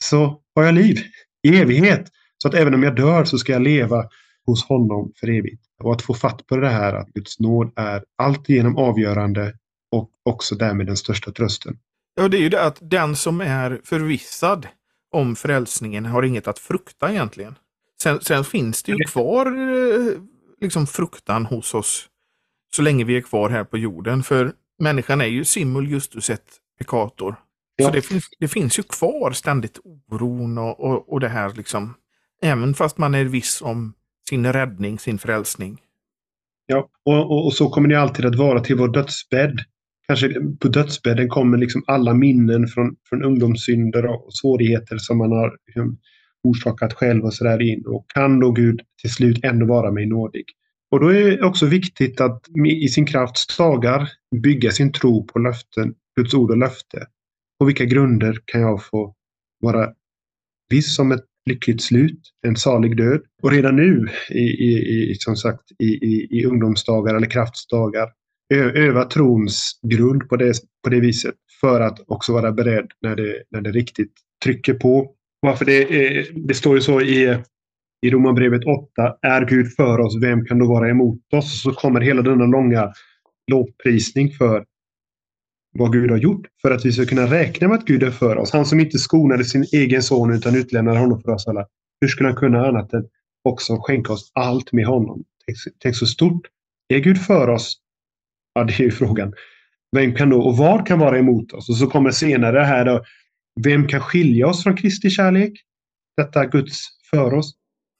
så 0.00 0.40
har 0.54 0.64
jag 0.64 0.74
liv 0.74 0.96
i 1.42 1.56
evighet. 1.56 2.08
Så 2.42 2.48
att 2.48 2.54
även 2.54 2.74
om 2.74 2.82
jag 2.82 2.96
dör 2.96 3.24
så 3.24 3.38
ska 3.38 3.52
jag 3.52 3.62
leva 3.62 4.04
hos 4.46 4.64
honom 4.64 5.12
för 5.20 5.28
evigt. 5.28 5.62
Och 5.82 5.92
att 5.92 6.02
få 6.02 6.14
fatt 6.14 6.46
på 6.46 6.56
det 6.56 6.68
här 6.68 6.94
att 6.94 7.08
Guds 7.08 7.40
nåd 7.40 7.72
är 7.76 8.04
alltigenom 8.18 8.76
avgörande 8.76 9.54
och 9.92 10.10
också 10.22 10.54
därmed 10.54 10.86
den 10.86 10.96
största 10.96 11.32
trösten. 11.32 11.78
Ja, 12.14 12.28
det 12.28 12.36
är 12.36 12.40
ju 12.40 12.48
det 12.48 12.64
att 12.64 12.78
den 12.80 13.16
som 13.16 13.40
är 13.40 13.80
förvissad 13.84 14.66
om 15.12 15.36
frälsningen 15.36 16.06
har 16.06 16.22
inget 16.22 16.48
att 16.48 16.58
frukta 16.58 17.10
egentligen. 17.10 17.54
Sen, 18.02 18.20
sen 18.20 18.44
finns 18.44 18.82
det 18.82 18.92
ju 18.92 18.98
kvar 18.98 19.46
eh, 19.46 20.20
liksom 20.60 20.86
fruktan 20.86 21.46
hos 21.46 21.74
oss 21.74 22.08
så 22.70 22.82
länge 22.82 23.04
vi 23.04 23.16
är 23.16 23.20
kvar 23.20 23.50
här 23.50 23.64
på 23.64 23.78
jorden. 23.78 24.22
För 24.22 24.52
människan 24.78 25.20
är 25.20 25.26
ju 25.26 25.44
simul 25.44 25.90
justus 25.90 26.30
et 26.30 26.44
peccator. 26.78 27.36
Ja. 27.76 27.86
Så 27.86 27.92
det 27.92 28.02
finns, 28.02 28.24
det 28.38 28.48
finns 28.48 28.78
ju 28.78 28.82
kvar 28.82 29.32
ständigt 29.32 29.78
oron 29.84 30.58
och, 30.58 30.80
och, 30.80 31.12
och 31.12 31.20
det 31.20 31.28
här 31.28 31.54
liksom. 31.54 31.94
Även 32.42 32.74
fast 32.74 32.98
man 32.98 33.14
är 33.14 33.24
viss 33.24 33.62
om 33.62 33.94
sin 34.28 34.52
räddning, 34.52 34.98
sin 34.98 35.18
frälsning. 35.18 35.80
Ja, 36.66 36.88
och, 37.04 37.30
och, 37.30 37.46
och, 37.46 37.52
så 37.52 37.70
kommer 37.70 37.88
det 37.88 38.00
alltid 38.00 38.26
att 38.26 38.36
vara 38.36 38.60
till 38.60 38.76
vår 38.76 38.88
dödsbädd. 38.88 39.60
Kanske 40.08 40.34
på 40.60 40.68
dödsbädden 40.68 41.28
kommer 41.28 41.58
liksom 41.58 41.84
alla 41.86 42.14
minnen 42.14 42.66
från, 42.68 42.96
från 43.08 43.24
ungdomssynder 43.24 44.06
och 44.06 44.34
svårigheter 44.34 44.98
som 44.98 45.18
man 45.18 45.32
har 45.32 45.56
liksom, 45.66 45.98
orsakat 46.42 46.92
själv 46.92 47.24
och 47.24 47.34
sådär 47.34 47.62
in. 47.62 47.86
Och 47.86 48.04
kan 48.14 48.40
då 48.40 48.52
Gud 48.52 48.80
till 49.00 49.12
slut 49.12 49.44
ändå 49.44 49.66
vara 49.66 49.92
mig 49.92 50.06
nådig? 50.06 50.44
Och 50.90 51.00
då 51.00 51.08
är 51.08 51.30
det 51.30 51.42
också 51.42 51.66
viktigt 51.66 52.20
att 52.20 52.42
i 52.66 52.88
sin 52.88 53.06
krafts 53.06 53.56
dagar 53.56 54.08
bygga 54.42 54.70
sin 54.70 54.92
tro 54.92 55.26
på 55.26 55.38
löften, 55.38 55.94
Guds 56.16 56.34
ord 56.34 56.50
och 56.50 56.56
löfte. 56.56 57.06
På 57.58 57.64
vilka 57.64 57.84
grunder 57.84 58.38
kan 58.44 58.60
jag 58.60 58.84
få 58.84 59.14
vara 59.60 59.92
viss 60.70 60.98
om 60.98 61.12
ett 61.12 61.24
lyckligt 61.50 61.82
slut, 61.82 62.20
en 62.46 62.56
salig 62.56 62.96
död? 62.96 63.20
Och 63.42 63.50
redan 63.50 63.76
nu, 63.76 64.08
i, 64.30 64.38
i, 64.38 65.10
i 65.10 65.14
som 65.14 65.36
sagt, 65.36 65.62
i, 65.78 65.86
i, 65.86 66.28
i 66.30 66.44
ungdomsdagar 66.44 67.14
eller 67.14 67.30
kraftsdagar, 67.30 68.08
öva 68.54 69.04
trons 69.04 69.80
grund 69.82 70.28
på 70.28 70.36
det, 70.36 70.54
på 70.84 70.90
det 70.90 71.00
viset 71.00 71.34
för 71.60 71.80
att 71.80 72.00
också 72.06 72.32
vara 72.32 72.52
beredd 72.52 72.90
när 73.02 73.16
det, 73.16 73.42
när 73.50 73.60
det 73.60 73.70
riktigt 73.70 74.12
trycker 74.44 74.74
på. 74.74 75.10
Varför 75.40 75.64
det, 75.64 75.82
är, 75.82 76.26
det 76.34 76.54
står 76.54 76.74
ju 76.74 76.80
så 76.80 77.00
i, 77.00 77.38
i 78.06 78.10
Romarbrevet 78.10 78.64
8. 78.64 79.16
Är 79.22 79.44
Gud 79.44 79.74
för 79.76 80.00
oss, 80.00 80.16
vem 80.22 80.44
kan 80.44 80.58
då 80.58 80.66
vara 80.66 80.90
emot 80.90 81.20
oss? 81.32 81.62
Så 81.62 81.72
kommer 81.72 82.00
hela 82.00 82.22
denna 82.22 82.46
långa 82.46 82.92
lovprisning 83.50 84.30
för 84.30 84.64
vad 85.78 85.92
Gud 85.92 86.10
har 86.10 86.18
gjort 86.18 86.46
för 86.62 86.70
att 86.70 86.84
vi 86.84 86.92
ska 86.92 87.06
kunna 87.06 87.26
räkna 87.26 87.68
med 87.68 87.78
att 87.78 87.84
Gud 87.84 88.02
är 88.02 88.10
för 88.10 88.36
oss. 88.36 88.52
Han 88.52 88.66
som 88.66 88.80
inte 88.80 88.98
skonade 88.98 89.44
sin 89.44 89.64
egen 89.72 90.02
son 90.02 90.34
utan 90.34 90.56
utlämnade 90.56 90.98
honom 90.98 91.22
för 91.22 91.32
oss 91.32 91.48
alla. 91.48 91.66
Hur 92.00 92.08
skulle 92.08 92.28
han 92.28 92.36
kunna 92.36 92.66
annat 92.66 92.92
än 92.92 93.06
också 93.44 93.76
skänka 93.80 94.12
oss 94.12 94.30
allt 94.34 94.72
med 94.72 94.86
honom? 94.86 95.24
Tänk, 95.46 95.58
tänk 95.78 95.96
så 95.96 96.06
stort. 96.06 96.46
Är 96.88 96.98
Gud 96.98 97.18
för 97.22 97.48
oss? 97.48 97.76
Ja, 98.58 98.64
det 98.64 98.80
är 98.80 98.84
ju 98.84 98.90
frågan. 98.90 99.32
Vem 99.96 100.14
kan 100.14 100.30
då 100.30 100.40
och 100.40 100.56
vad 100.56 100.86
kan 100.86 100.98
vara 100.98 101.18
emot 101.18 101.52
oss? 101.52 101.68
Och 101.68 101.76
så 101.76 101.86
kommer 101.86 102.10
senare 102.10 102.58
här 102.58 102.84
då. 102.84 103.04
Vem 103.64 103.88
kan 103.88 104.00
skilja 104.00 104.46
oss 104.46 104.62
från 104.62 104.76
Kristi 104.76 105.10
kärlek? 105.10 105.52
Detta 106.16 106.46
Guds 106.46 106.84
för 107.10 107.34
oss. 107.34 107.54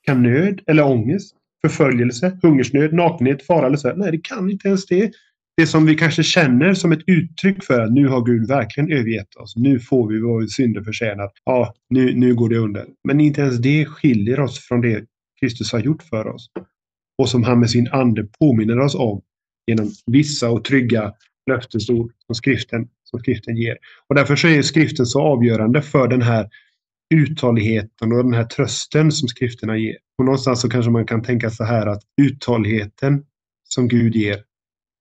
Kan 0.06 0.22
nöd 0.22 0.60
eller 0.66 0.86
ångest, 0.86 1.34
förföljelse, 1.62 2.38
hungersnöd, 2.42 2.92
nakenhet, 2.92 3.46
fara 3.46 3.66
eller 3.66 3.76
så? 3.76 3.92
Nej, 3.96 4.10
det 4.10 4.18
kan 4.18 4.50
inte 4.50 4.68
ens 4.68 4.86
det 4.86 5.10
det 5.56 5.66
som 5.66 5.86
vi 5.86 5.94
kanske 5.94 6.22
känner 6.22 6.74
som 6.74 6.92
ett 6.92 7.02
uttryck 7.06 7.64
för 7.64 7.80
att 7.80 7.92
nu 7.92 8.08
har 8.08 8.24
Gud 8.24 8.48
verkligen 8.48 8.92
övergett 8.92 9.34
oss. 9.34 9.56
Nu 9.56 9.80
får 9.80 10.08
vi 10.08 10.20
vår 10.20 10.46
synder 10.46 10.82
förtjänat. 10.82 11.32
Ja, 11.44 11.74
nu, 11.90 12.14
nu 12.14 12.34
går 12.34 12.48
det 12.48 12.58
under. 12.58 12.86
Men 13.04 13.20
inte 13.20 13.40
ens 13.40 13.58
det 13.58 13.86
skiljer 13.86 14.40
oss 14.40 14.58
från 14.58 14.80
det 14.80 15.04
Kristus 15.40 15.72
har 15.72 15.80
gjort 15.80 16.02
för 16.02 16.26
oss. 16.26 16.50
Och 17.18 17.28
som 17.28 17.44
han 17.44 17.60
med 17.60 17.70
sin 17.70 17.88
ande 17.88 18.24
påminner 18.40 18.78
oss 18.78 18.94
om 18.94 19.22
genom 19.68 19.90
vissa 20.06 20.50
och 20.50 20.64
trygga 20.64 21.12
löftesord 21.50 22.12
som 22.26 22.34
skriften, 22.34 22.88
som 23.04 23.20
skriften 23.20 23.56
ger. 23.56 23.76
Och 24.08 24.14
därför 24.14 24.36
så 24.36 24.48
är 24.48 24.62
skriften 24.62 25.06
så 25.06 25.20
avgörande 25.20 25.82
för 25.82 26.08
den 26.08 26.22
här 26.22 26.48
uthålligheten 27.14 28.12
och 28.12 28.24
den 28.24 28.34
här 28.34 28.44
trösten 28.44 29.12
som 29.12 29.28
skrifterna 29.28 29.76
ger. 29.76 29.96
Och 30.18 30.24
någonstans 30.24 30.60
så 30.60 30.68
kanske 30.68 30.90
man 30.90 31.06
kan 31.06 31.22
tänka 31.22 31.50
så 31.50 31.64
här 31.64 31.86
att 31.86 32.02
uthålligheten 32.22 33.24
som 33.68 33.88
Gud 33.88 34.16
ger 34.16 34.42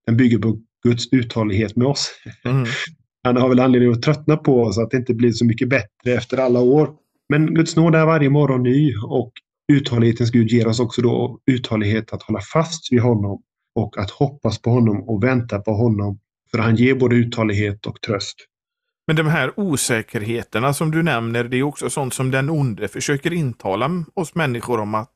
den 0.06 0.18
bygger 0.18 0.38
på 0.38 0.60
Guds 0.84 1.14
uthållighet 1.14 1.76
med 1.76 1.88
oss. 1.88 2.12
Mm. 2.46 2.66
Han 3.24 3.38
har 3.38 3.50
väl 3.50 3.60
anledning 3.60 3.92
att 3.92 4.02
tröttna 4.02 4.38
på 4.38 4.62
oss, 4.62 4.78
att 4.78 4.92
det 4.92 4.98
inte 4.98 5.14
blir 5.14 5.32
så 5.32 5.46
mycket 5.46 5.70
bättre 5.70 6.14
efter 6.14 6.38
alla 6.38 6.60
år. 6.60 6.90
Men 7.30 7.54
Guds 7.54 7.76
nåd 7.76 7.96
är 7.96 8.06
varje 8.06 8.30
morgon 8.30 8.64
ny 8.64 8.96
och 8.96 9.32
uthållighetens 9.74 10.32
Gud 10.32 10.52
ger 10.52 10.68
oss 10.68 10.80
också 10.80 11.02
då 11.02 11.40
uthållighet 11.46 12.14
att 12.14 12.24
hålla 12.24 12.42
fast 12.54 12.92
vid 12.92 13.02
honom 13.02 13.42
och 13.78 13.98
att 13.98 14.12
hoppas 14.12 14.62
på 14.62 14.70
honom 14.70 15.10
och 15.10 15.24
vänta 15.24 15.60
på 15.60 15.72
honom. 15.72 16.20
För 16.52 16.58
han 16.58 16.76
ger 16.76 16.96
både 16.96 17.16
uthållighet 17.16 17.86
och 17.86 18.02
tröst. 18.02 18.36
Men 19.08 19.16
de 19.16 19.28
här 19.28 19.60
osäkerheterna 19.60 20.74
som 20.74 20.92
du 20.92 21.04
nämner, 21.04 21.44
det 21.44 21.58
är 21.58 21.64
också 21.64 21.90
sånt 21.90 22.14
som 22.14 22.32
den 22.32 22.50
onde 22.50 22.88
försöker 22.88 23.34
intala 23.34 24.06
oss 24.14 24.36
människor 24.36 24.80
om 24.80 24.96
att 24.96 25.12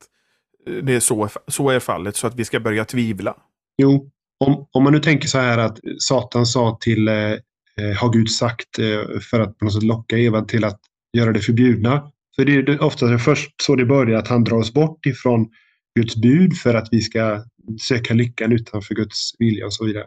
det 0.82 0.94
är 0.94 1.00
så, 1.00 1.28
så 1.46 1.70
är 1.70 1.80
fallet 1.80 2.16
så 2.16 2.26
att 2.26 2.34
vi 2.34 2.44
ska 2.44 2.60
börja 2.60 2.84
tvivla? 2.84 3.36
Jo, 3.78 4.10
om, 4.44 4.66
om 4.72 4.84
man 4.84 4.92
nu 4.92 4.98
tänker 4.98 5.28
så 5.28 5.38
här 5.38 5.58
att 5.58 5.78
Satan 5.98 6.46
sa 6.46 6.78
till, 6.80 7.08
eh, 7.08 7.14
eh 7.14 7.96
har 7.96 8.12
Gud 8.12 8.30
sagt, 8.30 8.78
eh, 8.78 9.20
för 9.30 9.40
att 9.40 9.58
på 9.58 9.64
något 9.64 9.74
sätt 9.74 9.82
locka 9.82 10.18
Eva 10.18 10.44
till 10.44 10.64
att 10.64 10.80
göra 11.16 11.32
det 11.32 11.40
förbjudna. 11.40 12.10
För 12.36 12.44
det 12.44 12.54
är 12.54 12.82
ofta 12.82 13.18
först 13.18 13.62
så 13.62 13.76
det 13.76 13.84
börjar, 13.84 14.18
att 14.18 14.28
han 14.28 14.44
drar 14.44 14.56
oss 14.56 14.72
bort 14.72 15.06
ifrån 15.06 15.48
Guds 15.94 16.16
bud 16.16 16.56
för 16.56 16.74
att 16.74 16.88
vi 16.90 17.00
ska 17.00 17.44
söka 17.80 18.14
lyckan 18.14 18.52
utanför 18.52 18.94
Guds 18.94 19.32
vilja 19.38 19.66
och 19.66 19.74
så 19.74 19.84
vidare. 19.84 20.06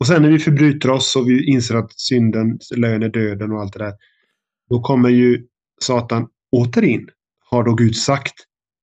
Och 0.00 0.06
sen 0.06 0.22
när 0.22 0.30
vi 0.30 0.38
förbryter 0.38 0.90
oss 0.90 1.16
och 1.16 1.28
vi 1.28 1.46
inser 1.46 1.74
att 1.74 2.00
synden, 2.00 2.58
lön 2.76 3.02
är 3.02 3.08
döden 3.08 3.52
och 3.52 3.60
allt 3.60 3.72
det 3.72 3.78
där. 3.78 3.92
Då 4.70 4.80
kommer 4.80 5.08
ju 5.08 5.46
Satan 5.80 6.28
åter 6.52 6.84
in. 6.84 7.08
Har 7.44 7.64
då 7.64 7.74
Gud 7.74 7.96
sagt 7.96 8.34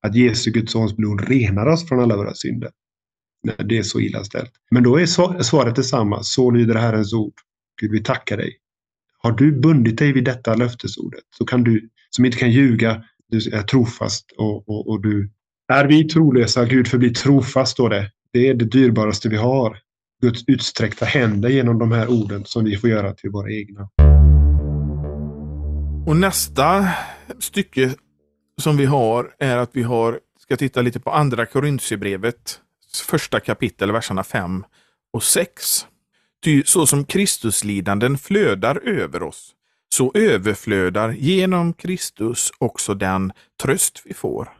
att 0.02 0.14
Jesu 0.14 0.50
Guds 0.50 0.72
sons 0.72 0.96
blod 0.96 1.28
renar 1.28 1.66
oss 1.66 1.88
från 1.88 2.00
alla 2.00 2.16
våra 2.16 2.34
synder? 2.34 2.70
När 3.42 3.64
det 3.64 3.78
är 3.78 3.82
så 3.82 4.00
illa 4.00 4.24
ställt. 4.24 4.52
Men 4.70 4.82
då 4.82 5.00
är 5.00 5.06
svaret 5.42 5.76
detsamma. 5.76 6.22
Så 6.22 6.50
lyder 6.50 6.74
Herrens 6.74 7.12
ord. 7.12 7.34
Gud, 7.80 7.90
vi 7.90 8.02
tackar 8.02 8.36
dig. 8.36 8.56
Har 9.18 9.32
du 9.32 9.60
bundit 9.60 9.98
dig 9.98 10.12
vid 10.12 10.24
detta 10.24 10.54
löftesordet 10.54 11.24
så 11.38 11.44
kan 11.44 11.64
du, 11.64 11.88
som 12.10 12.24
inte 12.24 12.38
kan 12.38 12.50
ljuga, 12.50 13.04
du 13.28 13.36
är 13.36 13.62
trofast 13.62 14.32
och, 14.38 14.68
och, 14.68 14.88
och 14.88 15.02
du 15.02 15.30
är 15.70 15.84
vi 15.84 16.04
trolösa, 16.04 16.64
Gud 16.64 16.88
förblir 16.88 17.14
trofast, 17.14 17.72
står 17.72 17.90
det. 17.90 18.10
Det 18.32 18.48
är 18.48 18.54
det 18.54 18.64
dyrbaraste 18.64 19.28
vi 19.28 19.36
har. 19.36 19.78
Guds 20.22 20.44
utsträckta 20.46 21.04
händer 21.04 21.48
genom 21.48 21.78
de 21.78 21.92
här 21.92 22.10
orden 22.10 22.44
som 22.44 22.64
vi 22.64 22.76
får 22.76 22.90
göra 22.90 23.14
till 23.14 23.30
våra 23.30 23.50
egna. 23.50 23.88
Och 26.06 26.16
nästa 26.16 26.88
stycke 27.38 27.94
som 28.60 28.76
vi 28.76 28.84
har 28.84 29.34
är 29.38 29.56
att 29.56 29.70
vi 29.72 29.82
har, 29.82 30.20
ska 30.40 30.56
titta 30.56 30.82
lite 30.82 31.00
på 31.00 31.10
andra 31.10 31.46
Korintierbrevet, 31.46 32.60
första 33.06 33.40
kapitel, 33.40 33.92
verserna 33.92 34.24
5 34.24 34.64
och 35.12 35.22
6. 35.22 35.86
Ty 36.44 36.62
så 36.64 36.86
som 36.86 37.04
Kristuslidanden 37.04 38.18
flödar 38.18 38.88
över 38.88 39.22
oss, 39.22 39.54
så 39.94 40.12
överflödar 40.14 41.12
genom 41.12 41.72
Kristus 41.72 42.52
också 42.58 42.94
den 42.94 43.32
tröst 43.62 44.02
vi 44.04 44.14
får. 44.14 44.59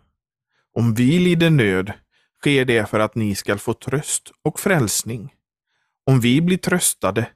Om 0.74 0.94
vi 0.94 1.18
lider 1.18 1.50
nöd 1.50 1.92
sker 2.40 2.64
det 2.64 2.90
för 2.90 3.00
att 3.00 3.14
ni 3.14 3.34
skall 3.34 3.58
få 3.58 3.74
tröst 3.74 4.32
och 4.42 4.60
frälsning. 4.60 5.34
Om 6.06 6.20
vi 6.20 6.40
blir 6.40 6.56
tröstade 6.56 7.26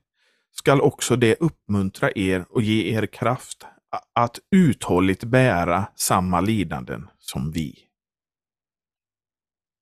skall 0.52 0.80
också 0.80 1.16
det 1.16 1.36
uppmuntra 1.40 2.10
er 2.14 2.44
och 2.48 2.62
ge 2.62 2.96
er 2.96 3.06
kraft 3.06 3.66
att 4.14 4.38
uthålligt 4.50 5.24
bära 5.24 5.86
samma 5.96 6.40
lidanden 6.40 7.06
som 7.18 7.52
vi. 7.52 7.78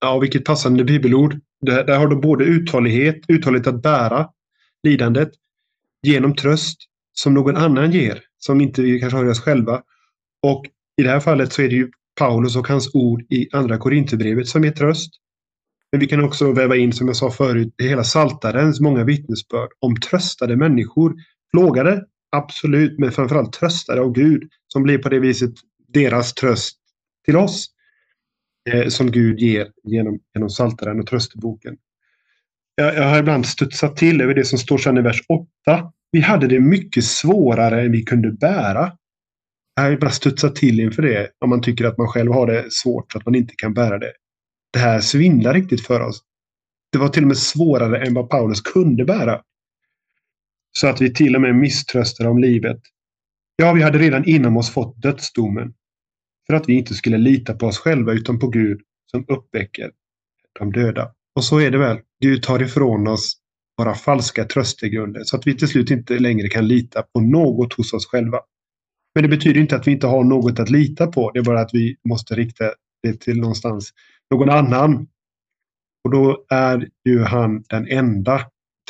Ja, 0.00 0.18
vilket 0.18 0.44
passande 0.44 0.84
bibelord. 0.84 1.40
Där, 1.60 1.84
där 1.84 1.98
har 1.98 2.06
du 2.06 2.16
både 2.16 2.44
uthållighet, 2.44 3.20
uthållighet 3.28 3.66
att 3.66 3.82
bära 3.82 4.28
lidandet 4.82 5.30
genom 6.02 6.36
tröst 6.36 6.78
som 7.12 7.34
någon 7.34 7.56
annan 7.56 7.92
ger, 7.92 8.20
som 8.38 8.60
inte 8.60 8.82
vi 8.82 9.00
kanske 9.00 9.16
har 9.16 9.26
i 9.26 9.28
oss 9.28 9.40
själva. 9.40 9.82
Och 10.42 10.66
i 10.96 11.02
det 11.02 11.08
här 11.08 11.20
fallet 11.20 11.52
så 11.52 11.62
är 11.62 11.68
det 11.68 11.74
ju 11.74 11.90
Paulus 12.18 12.56
och 12.56 12.68
hans 12.68 12.94
ord 12.94 13.22
i 13.32 13.48
Andra 13.52 13.78
Korinthierbrevet 13.78 14.48
som 14.48 14.64
ger 14.64 14.72
tröst. 14.72 15.10
Men 15.92 16.00
vi 16.00 16.06
kan 16.06 16.24
också 16.24 16.52
väva 16.52 16.76
in, 16.76 16.92
som 16.92 17.06
jag 17.06 17.16
sa 17.16 17.30
förut, 17.30 17.74
hela 17.78 18.04
Saltarens 18.04 18.80
många 18.80 19.04
vittnesbörd 19.04 19.68
om 19.80 19.96
tröstade 19.96 20.56
människor. 20.56 21.14
Plågade, 21.52 22.04
absolut, 22.30 22.98
men 22.98 23.12
framförallt 23.12 23.52
tröstade 23.52 24.00
av 24.00 24.12
Gud 24.12 24.42
som 24.68 24.82
blir 24.82 24.98
på 24.98 25.08
det 25.08 25.18
viset 25.18 25.52
deras 25.88 26.34
tröst 26.34 26.78
till 27.24 27.36
oss. 27.36 27.68
Eh, 28.70 28.88
som 28.88 29.10
Gud 29.10 29.40
ger 29.40 29.68
genom, 29.82 30.18
genom 30.34 30.50
Saltaren 30.50 31.00
och 31.00 31.06
trösteboken. 31.06 31.76
Jag, 32.74 32.94
jag 32.94 33.08
har 33.08 33.18
ibland 33.18 33.46
studsat 33.46 33.96
till 33.96 34.20
över 34.20 34.34
det 34.34 34.44
som 34.44 34.58
står 34.58 34.78
sedan 34.78 34.98
i 34.98 35.02
vers 35.02 35.22
8. 35.28 35.92
Vi 36.10 36.20
hade 36.20 36.46
det 36.46 36.60
mycket 36.60 37.04
svårare 37.04 37.82
än 37.82 37.92
vi 37.92 38.02
kunde 38.02 38.32
bära. 38.32 38.92
Jag 39.74 40.00
bara 40.00 40.10
studsa 40.10 40.48
till 40.48 40.80
inför 40.80 41.02
det 41.02 41.30
om 41.40 41.50
man 41.50 41.62
tycker 41.62 41.84
att 41.84 41.98
man 41.98 42.08
själv 42.08 42.32
har 42.32 42.46
det 42.46 42.72
svårt 42.72 43.12
så 43.12 43.18
att 43.18 43.26
man 43.26 43.34
inte 43.34 43.54
kan 43.56 43.74
bära 43.74 43.98
det. 43.98 44.12
Det 44.72 44.78
här 44.78 45.00
svindlar 45.00 45.54
riktigt 45.54 45.86
för 45.86 46.00
oss. 46.00 46.22
Det 46.92 46.98
var 46.98 47.08
till 47.08 47.22
och 47.22 47.28
med 47.28 47.38
svårare 47.38 48.06
än 48.06 48.14
vad 48.14 48.28
Paulus 48.28 48.60
kunde 48.60 49.04
bära. 49.04 49.42
Så 50.78 50.86
att 50.86 51.00
vi 51.00 51.14
till 51.14 51.36
och 51.36 51.42
med 51.42 51.54
misströstade 51.54 52.28
om 52.30 52.38
livet. 52.38 52.80
Ja, 53.56 53.72
vi 53.72 53.82
hade 53.82 53.98
redan 53.98 54.24
inom 54.24 54.56
oss 54.56 54.70
fått 54.70 55.02
dödsdomen. 55.02 55.74
För 56.46 56.54
att 56.54 56.68
vi 56.68 56.72
inte 56.72 56.94
skulle 56.94 57.18
lita 57.18 57.54
på 57.54 57.66
oss 57.66 57.78
själva 57.78 58.12
utan 58.12 58.38
på 58.38 58.48
Gud 58.48 58.80
som 59.10 59.24
uppväcker 59.28 59.90
de 60.58 60.72
döda. 60.72 61.12
Och 61.34 61.44
så 61.44 61.60
är 61.60 61.70
det 61.70 61.78
väl. 61.78 61.98
Gud 62.20 62.42
tar 62.42 62.62
ifrån 62.62 63.08
oss 63.08 63.36
våra 63.78 63.94
falska 63.94 64.44
tröstegrunder 64.44 65.24
så 65.24 65.36
att 65.36 65.46
vi 65.46 65.56
till 65.56 65.68
slut 65.68 65.90
inte 65.90 66.18
längre 66.18 66.48
kan 66.48 66.68
lita 66.68 67.02
på 67.02 67.20
något 67.20 67.72
hos 67.72 67.92
oss 67.92 68.06
själva. 68.06 68.40
Men 69.14 69.22
det 69.22 69.28
betyder 69.28 69.60
inte 69.60 69.76
att 69.76 69.86
vi 69.86 69.92
inte 69.92 70.06
har 70.06 70.24
något 70.24 70.58
att 70.58 70.70
lita 70.70 71.06
på. 71.06 71.30
Det 71.30 71.38
är 71.38 71.44
bara 71.44 71.60
att 71.60 71.74
vi 71.74 71.96
måste 72.08 72.34
rikta 72.34 72.64
det 73.02 73.20
till 73.20 73.40
någonstans, 73.40 73.90
någon 74.30 74.50
annan. 74.50 75.08
Och 76.04 76.10
då 76.10 76.44
är 76.50 76.88
ju 77.04 77.22
han 77.22 77.64
den 77.68 77.88
enda 77.88 78.40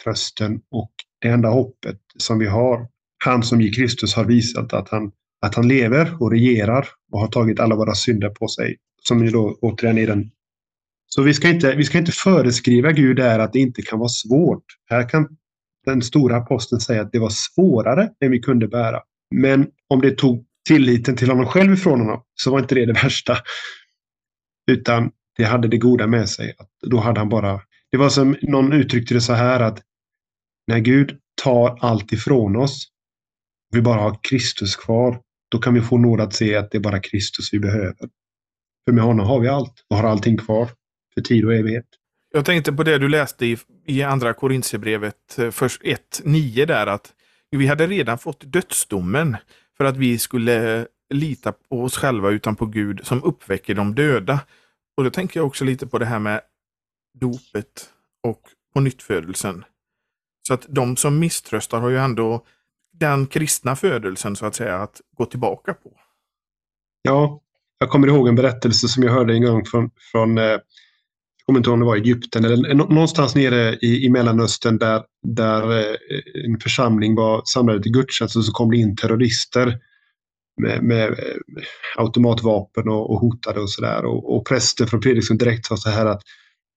trösten 0.05 0.61
och 0.71 0.93
det 1.21 1.29
enda 1.29 1.49
hoppet 1.49 1.99
som 2.17 2.39
vi 2.39 2.47
har. 2.47 2.89
Han 3.25 3.43
som 3.43 3.61
i 3.61 3.71
Kristus 3.73 4.15
har 4.15 4.25
visat 4.25 4.73
att 4.73 4.89
han, 4.89 5.13
att 5.47 5.55
han 5.55 5.69
lever 5.69 6.23
och 6.23 6.31
regerar 6.31 6.89
och 7.13 7.21
har 7.21 7.29
tagit 7.29 7.61
alla 7.61 7.77
våra 7.77 7.95
synder 7.95 8.29
på 8.29 8.49
sig. 8.49 8.77
Som 9.03 9.25
ju 9.25 9.31
då 9.31 9.59
återigen 9.61 9.99
är 9.99 10.07
den. 10.07 10.31
Så 11.07 11.23
vi 11.23 11.35
ska 11.35 11.49
inte, 11.49 11.75
vi 11.75 11.85
ska 11.85 11.99
inte 11.99 12.13
föreskriva 12.13 12.93
Gud 12.93 13.17
där 13.17 13.39
att 13.39 13.53
det 13.53 13.59
inte 13.59 13.83
kan 13.83 13.99
vara 13.99 14.09
svårt. 14.09 14.65
Här 14.91 15.09
kan 15.09 15.37
den 15.85 16.03
stora 16.03 16.37
aposteln 16.37 16.81
säga 16.81 17.03
att 17.03 17.13
det 17.13 17.19
var 17.19 17.31
svårare 17.31 18.11
än 18.21 18.31
vi 18.31 18.39
kunde 18.39 18.69
bära. 18.69 19.01
Men 19.35 19.67
om 19.93 20.01
det 20.01 20.19
tog 20.19 20.45
tilliten 20.69 21.17
till 21.17 21.29
honom 21.29 21.47
själv 21.47 21.73
ifrån 21.73 22.01
honom 22.01 22.23
så 22.35 22.51
var 22.51 22.59
inte 22.59 22.75
det 22.75 22.87
det 22.87 22.93
värsta. 22.93 23.39
Utan 24.71 25.11
det 25.37 25.45
hade 25.45 25.69
det 25.69 25.79
goda 25.79 26.07
med 26.07 26.29
sig. 26.29 26.55
Att 26.59 26.69
då 26.91 27.01
hade 27.01 27.21
han 27.21 27.29
bara... 27.29 27.61
Det 27.91 27.99
var 27.99 28.09
som 28.09 28.37
någon 28.43 28.73
uttryckte 28.73 29.15
det 29.15 29.21
så 29.21 29.33
här 29.33 29.61
att 29.61 29.83
när 30.67 30.79
Gud 30.79 31.19
tar 31.43 31.79
allt 31.81 32.13
ifrån 32.13 32.57
oss 32.57 32.89
vi 33.73 33.83
bara 33.83 34.01
har 34.01 34.19
Kristus 34.23 34.77
kvar, 34.77 35.21
då 35.51 35.59
kan 35.59 35.75
vi 35.75 35.81
få 35.81 35.99
nåd 35.99 36.21
att 36.21 36.35
se 36.35 36.57
att 36.57 36.71
det 36.71 36.79
är 36.79 36.81
bara 36.81 37.01
Kristus 37.01 37.55
vi 37.55 37.59
behöver. 37.59 38.09
För 38.85 38.93
med 38.93 39.05
honom 39.05 39.27
har 39.27 39.41
vi 39.41 39.49
allt 39.49 39.75
och 39.91 39.97
har 39.97 40.09
allting 40.09 40.37
kvar 40.37 40.69
för 41.15 41.21
tid 41.21 41.45
och 41.45 41.55
evighet. 41.55 41.87
Jag 42.33 42.45
tänkte 42.45 42.73
på 42.73 42.83
det 42.83 42.99
du 42.99 43.09
läste 43.09 43.47
i, 43.47 43.59
i 43.87 44.03
andra 44.03 44.35
Korintierbrevet, 44.35 45.39
eh, 45.39 45.45
1.9 45.45 46.67
där, 46.67 46.87
att 46.87 47.13
vi 47.51 47.67
hade 47.67 47.87
redan 47.87 48.19
fått 48.19 48.53
dödsdomen 48.53 49.37
för 49.83 49.89
att 49.89 49.97
vi 49.97 50.19
skulle 50.19 50.87
lita 51.15 51.53
på 51.53 51.83
oss 51.83 51.97
själva 51.97 52.31
utan 52.31 52.57
på 52.57 52.67
Gud 52.67 53.01
som 53.05 53.25
uppväcker 53.25 53.75
de 53.75 53.95
döda. 53.95 54.41
Och 54.97 55.05
då 55.05 55.11
tänker 55.11 55.41
jag 55.41 55.47
också 55.47 55.65
lite 55.65 55.87
på 55.87 55.99
det 55.99 56.07
här 56.07 56.19
med 56.19 56.41
dopet 57.21 57.91
och 58.23 58.41
på 58.75 58.81
nyttfödelsen. 58.81 59.65
Så 60.49 60.55
att 60.55 60.67
de 60.69 60.97
som 60.97 61.19
misströstar 61.19 61.81
har 61.81 61.89
ju 61.89 61.99
ändå 61.99 62.47
den 62.93 63.27
kristna 63.27 63.77
födelsen 63.77 64.37
så 64.37 64.47
att 64.47 64.55
säga 64.55 64.77
att 64.77 65.01
gå 65.17 65.25
tillbaka 65.25 65.75
på. 65.75 65.93
Ja, 67.03 67.41
jag 67.79 67.91
kommer 67.91 68.09
ihåg 68.09 68.29
en 68.29 68.35
berättelse 68.37 68.89
som 68.89 69.03
jag 69.03 69.13
hörde 69.13 69.35
en 69.35 69.45
gång 69.45 69.65
från, 69.65 69.91
från 70.13 70.39
eh, 70.39 70.59
kommer 71.53 71.61
inte 71.61 71.71
ihåg 71.71 71.75
om 71.75 71.81
det 71.81 71.87
var 71.87 71.97
Egypten 71.97 72.45
eller 72.45 72.75
någonstans 72.75 73.35
nere 73.35 73.75
i, 73.75 74.05
i 74.05 74.11
Mellanöstern 74.11 74.79
där, 74.79 75.03
där 75.23 75.79
eh, 75.79 75.97
en 76.45 76.61
församling 76.61 77.15
var 77.15 77.43
samlad 77.45 77.83
till 77.83 77.93
gudstjänst 77.93 78.37
och 78.37 78.45
så 78.45 78.53
kom 78.53 78.71
det 78.71 78.77
in 78.77 78.97
terrorister 78.97 79.79
med, 80.61 80.83
med 80.83 81.09
eh, 81.09 81.63
automatvapen 81.97 82.89
och, 82.89 83.11
och 83.11 83.21
hotade 83.21 83.61
och 83.61 83.71
sådär. 83.71 84.05
Och, 84.05 84.37
och 84.37 84.47
präster 84.47 84.87
från 84.87 85.03
Fredriksson 85.03 85.37
direkt 85.37 85.67
sa 85.67 85.77
så 85.77 85.91
här 85.91 86.07
att 86.07 86.23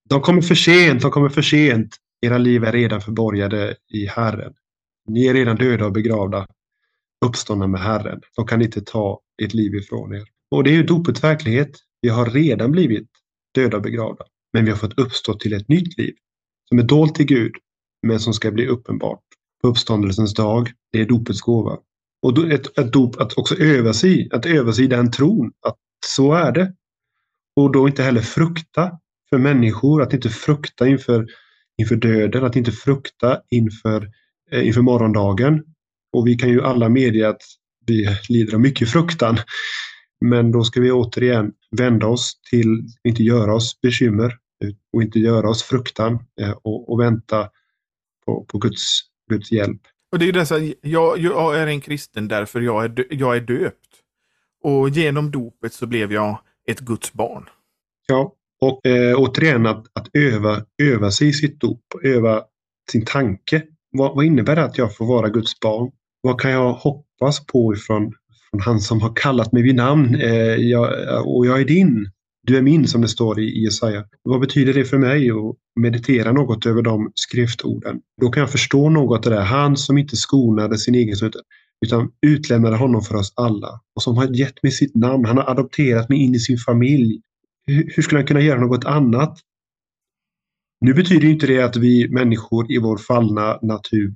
de 0.09 0.21
kommer 0.21 0.41
för 0.41 0.55
sent, 0.55 1.01
de 1.01 1.11
kommer 1.11 1.29
för 1.29 1.41
sent. 1.41 1.95
Era 2.25 2.37
liv 2.37 2.63
är 2.63 2.71
redan 2.71 3.01
förborgade 3.01 3.75
i 3.93 4.05
Herren. 4.05 4.53
Ni 5.07 5.25
är 5.27 5.33
redan 5.33 5.55
döda 5.55 5.85
och 5.85 5.91
begravda, 5.91 6.47
uppståndna 7.25 7.67
med 7.67 7.81
Herren. 7.81 8.21
De 8.35 8.47
kan 8.47 8.61
inte 8.61 8.81
ta 8.81 9.19
ert 9.43 9.53
liv 9.53 9.75
ifrån 9.75 10.15
er. 10.15 10.23
Och 10.51 10.63
det 10.63 10.69
är 10.69 10.75
ju 10.75 10.83
dopets 10.83 11.23
verklighet. 11.23 11.71
Vi 12.01 12.09
har 12.09 12.25
redan 12.25 12.71
blivit 12.71 13.07
döda 13.55 13.77
och 13.77 13.83
begravda. 13.83 14.25
Men 14.55 14.65
vi 14.65 14.71
har 14.71 14.77
fått 14.77 14.99
uppstå 14.99 15.33
till 15.33 15.53
ett 15.53 15.69
nytt 15.69 15.97
liv 15.97 16.13
som 16.69 16.79
är 16.79 16.83
dolt 16.83 17.15
till 17.15 17.25
Gud, 17.25 17.51
men 18.07 18.19
som 18.19 18.33
ska 18.33 18.51
bli 18.51 18.67
uppenbart 18.67 19.23
på 19.61 19.67
uppståndelsens 19.67 20.33
dag. 20.33 20.71
Det 20.91 21.01
är 21.01 21.05
dopets 21.05 21.41
gåva. 21.41 21.77
Och 22.21 22.51
ett, 22.51 22.79
ett 22.79 22.93
dop 22.93 23.21
att 23.21 23.37
också 23.37 23.55
öva 23.55 23.93
sig 23.93 24.29
att 24.31 24.45
öva 24.45 24.73
sig 24.73 24.83
i 24.83 24.87
den 24.87 25.11
tron 25.11 25.51
att 25.67 25.75
så 26.05 26.33
är 26.33 26.51
det. 26.51 26.73
Och 27.55 27.71
då 27.71 27.87
inte 27.87 28.03
heller 28.03 28.21
frukta 28.21 28.91
för 29.29 29.37
människor, 29.37 30.01
att 30.01 30.13
inte 30.13 30.29
frukta 30.29 30.87
inför, 30.87 31.27
inför 31.77 31.95
döden, 31.95 32.43
att 32.43 32.55
inte 32.55 32.71
frukta 32.71 33.41
inför, 33.49 34.09
eh, 34.51 34.67
inför 34.67 34.81
morgondagen. 34.81 35.63
Och 36.13 36.27
vi 36.27 36.35
kan 36.35 36.49
ju 36.49 36.61
alla 36.61 36.89
medge 36.89 37.29
att 37.29 37.41
vi 37.85 38.07
lider 38.29 38.53
av 38.53 38.61
mycket 38.61 38.89
fruktan 38.89 39.37
Men 40.21 40.51
då 40.51 40.63
ska 40.63 40.81
vi 40.81 40.91
återigen 40.91 41.51
vända 41.71 42.07
oss 42.07 42.39
till, 42.49 42.87
inte 43.03 43.23
göra 43.23 43.55
oss 43.55 43.81
bekymmer 43.81 44.44
och 44.93 45.01
inte 45.01 45.19
göra 45.19 45.49
oss 45.49 45.63
fruktan 45.63 46.19
eh, 46.41 46.51
och, 46.51 46.91
och 46.91 46.99
vänta 46.99 47.49
på, 48.25 48.45
på 48.45 48.57
Guds, 48.57 49.01
Guds 49.29 49.51
hjälp. 49.51 49.81
Och 50.11 50.19
det 50.19 50.29
är 50.29 50.33
dessa, 50.33 50.59
jag, 50.81 51.19
jag 51.19 51.59
är 51.59 51.67
en 51.67 51.81
kristen 51.81 52.27
därför 52.27 52.61
jag 52.61 52.85
är, 52.85 53.05
jag 53.09 53.35
är 53.35 53.41
döpt. 53.41 53.89
Och 54.63 54.89
genom 54.89 55.31
dopet 55.31 55.73
så 55.73 55.85
blev 55.85 56.13
jag 56.13 56.39
ett 56.67 56.79
Guds 56.79 57.13
barn. 57.13 57.49
Ja, 58.07 58.33
och 58.61 58.85
eh, 58.85 59.19
återigen 59.19 59.65
att, 59.65 59.85
att 59.93 60.09
öva, 60.13 60.65
öva 60.83 61.11
sig 61.11 61.27
i 61.27 61.33
sitt 61.33 61.59
dop, 61.59 61.83
öva 62.03 62.43
sin 62.91 63.05
tanke. 63.05 63.63
Vad, 63.91 64.15
vad 64.15 64.25
innebär 64.25 64.55
det 64.55 64.63
att 64.63 64.77
jag 64.77 64.95
får 64.95 65.05
vara 65.05 65.29
Guds 65.29 65.59
barn? 65.59 65.91
Vad 66.21 66.41
kan 66.41 66.51
jag 66.51 66.73
hoppas 66.73 67.45
på 67.45 67.73
ifrån 67.73 68.13
från 68.55 68.61
han 68.61 68.79
som 68.79 69.01
har 69.01 69.15
kallat 69.15 69.51
mig 69.51 69.63
vid 69.63 69.75
namn 69.75 70.15
eh, 70.15 70.55
jag, 70.55 70.87
och 71.27 71.45
jag 71.45 71.61
är 71.61 71.65
din. 71.65 72.11
Du 72.47 72.57
är 72.57 72.61
min 72.61 72.87
som 72.87 73.01
det 73.01 73.07
står 73.07 73.39
i 73.39 73.63
Jesaja. 73.63 74.05
Vad 74.23 74.39
betyder 74.39 74.73
det 74.73 74.85
för 74.85 74.97
mig 74.97 75.31
att 75.31 75.55
meditera 75.79 76.31
något 76.31 76.65
över 76.65 76.81
de 76.81 77.11
skriftorden? 77.15 78.01
Då 78.21 78.29
kan 78.29 78.41
jag 78.41 78.51
förstå 78.51 78.89
något 78.89 79.25
av 79.25 79.31
det. 79.31 79.37
där. 79.37 79.45
Han 79.45 79.77
som 79.77 79.97
inte 79.97 80.15
skonade 80.15 80.77
sin 80.77 80.95
egen 80.95 81.15
son 81.15 81.31
utan 81.85 82.11
utlämnade 82.25 82.75
honom 82.75 83.01
för 83.01 83.15
oss 83.15 83.33
alla 83.35 83.79
och 83.95 84.03
som 84.03 84.17
har 84.17 84.35
gett 84.35 84.63
mig 84.63 84.71
sitt 84.71 84.95
namn. 84.95 85.25
Han 85.25 85.37
har 85.37 85.49
adopterat 85.49 86.09
mig 86.09 86.17
in 86.17 86.35
i 86.35 86.39
sin 86.39 86.57
familj. 86.57 87.21
Hur 87.67 88.01
skulle 88.01 88.19
han 88.19 88.27
kunna 88.27 88.41
göra 88.41 88.59
något 88.59 88.85
annat? 88.85 89.39
Nu 90.81 90.93
betyder 90.93 91.27
inte 91.27 91.47
det 91.47 91.61
att 91.61 91.75
vi 91.75 92.09
människor 92.09 92.71
i 92.71 92.77
vår 92.77 92.97
fallna 92.97 93.59
natur 93.61 94.15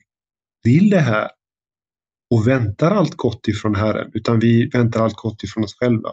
vill 0.64 0.90
det 0.90 1.00
här 1.00 1.30
och 2.32 2.48
väntar 2.48 2.92
allt 2.92 3.16
gott 3.16 3.48
ifrån 3.48 3.76
Herren, 3.76 4.12
utan 4.14 4.40
vi 4.40 4.70
väntar 4.70 5.04
allt 5.04 5.16
gott 5.16 5.44
ifrån 5.44 5.64
oss 5.64 5.76
själva. 5.80 6.10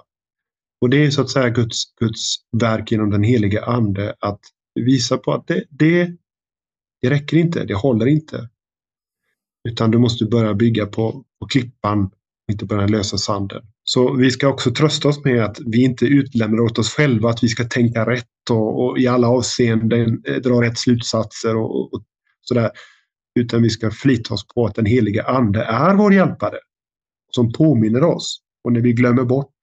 Och 0.80 0.90
det 0.90 1.06
är 1.06 1.10
så 1.10 1.20
att 1.20 1.30
säga 1.30 1.50
Guds, 1.50 1.94
Guds 2.00 2.36
verk 2.52 2.92
genom 2.92 3.10
den 3.10 3.22
helige 3.22 3.64
Ande 3.64 4.14
att 4.20 4.40
visa 4.74 5.18
på 5.18 5.32
att 5.32 5.46
det, 5.46 5.64
det, 5.70 6.12
det 7.02 7.10
räcker 7.10 7.36
inte, 7.36 7.64
det 7.64 7.74
håller 7.74 8.06
inte. 8.06 8.48
Utan 9.68 9.90
du 9.90 9.98
måste 9.98 10.24
börja 10.24 10.54
bygga 10.54 10.86
på, 10.86 11.24
på 11.40 11.46
klippan, 11.46 12.10
inte 12.52 12.66
på 12.66 12.74
den 12.74 12.90
lösa 12.90 13.18
sanden. 13.18 13.62
Så 13.84 14.14
vi 14.14 14.30
ska 14.30 14.48
också 14.48 14.70
trösta 14.70 15.08
oss 15.08 15.24
med 15.24 15.44
att 15.44 15.58
vi 15.66 15.84
inte 15.84 16.06
utlämnar 16.06 16.60
åt 16.60 16.78
oss 16.78 16.90
själva 16.90 17.30
att 17.30 17.44
vi 17.44 17.48
ska 17.48 17.64
tänka 17.64 18.06
rätt 18.06 18.50
och, 18.50 18.84
och 18.84 18.98
i 18.98 19.06
alla 19.06 19.28
avseenden 19.28 20.22
eh, 20.24 20.34
dra 20.34 20.62
rätt 20.62 20.78
slutsatser 20.78 21.56
och, 21.56 21.94
och 21.94 22.02
sådär. 22.40 22.70
Utan 23.38 23.62
vi 23.62 23.70
ska 23.70 23.90
förlita 23.90 24.34
oss 24.34 24.46
på 24.46 24.66
att 24.66 24.74
den 24.74 24.86
heliga 24.86 25.22
Ande 25.22 25.62
är 25.62 25.94
vår 25.94 26.14
hjälpare. 26.14 26.56
Som 27.32 27.52
påminner 27.52 28.04
oss. 28.04 28.40
Och 28.64 28.72
när 28.72 28.80
vi 28.80 28.92
glömmer 28.92 29.24
bort 29.24 29.55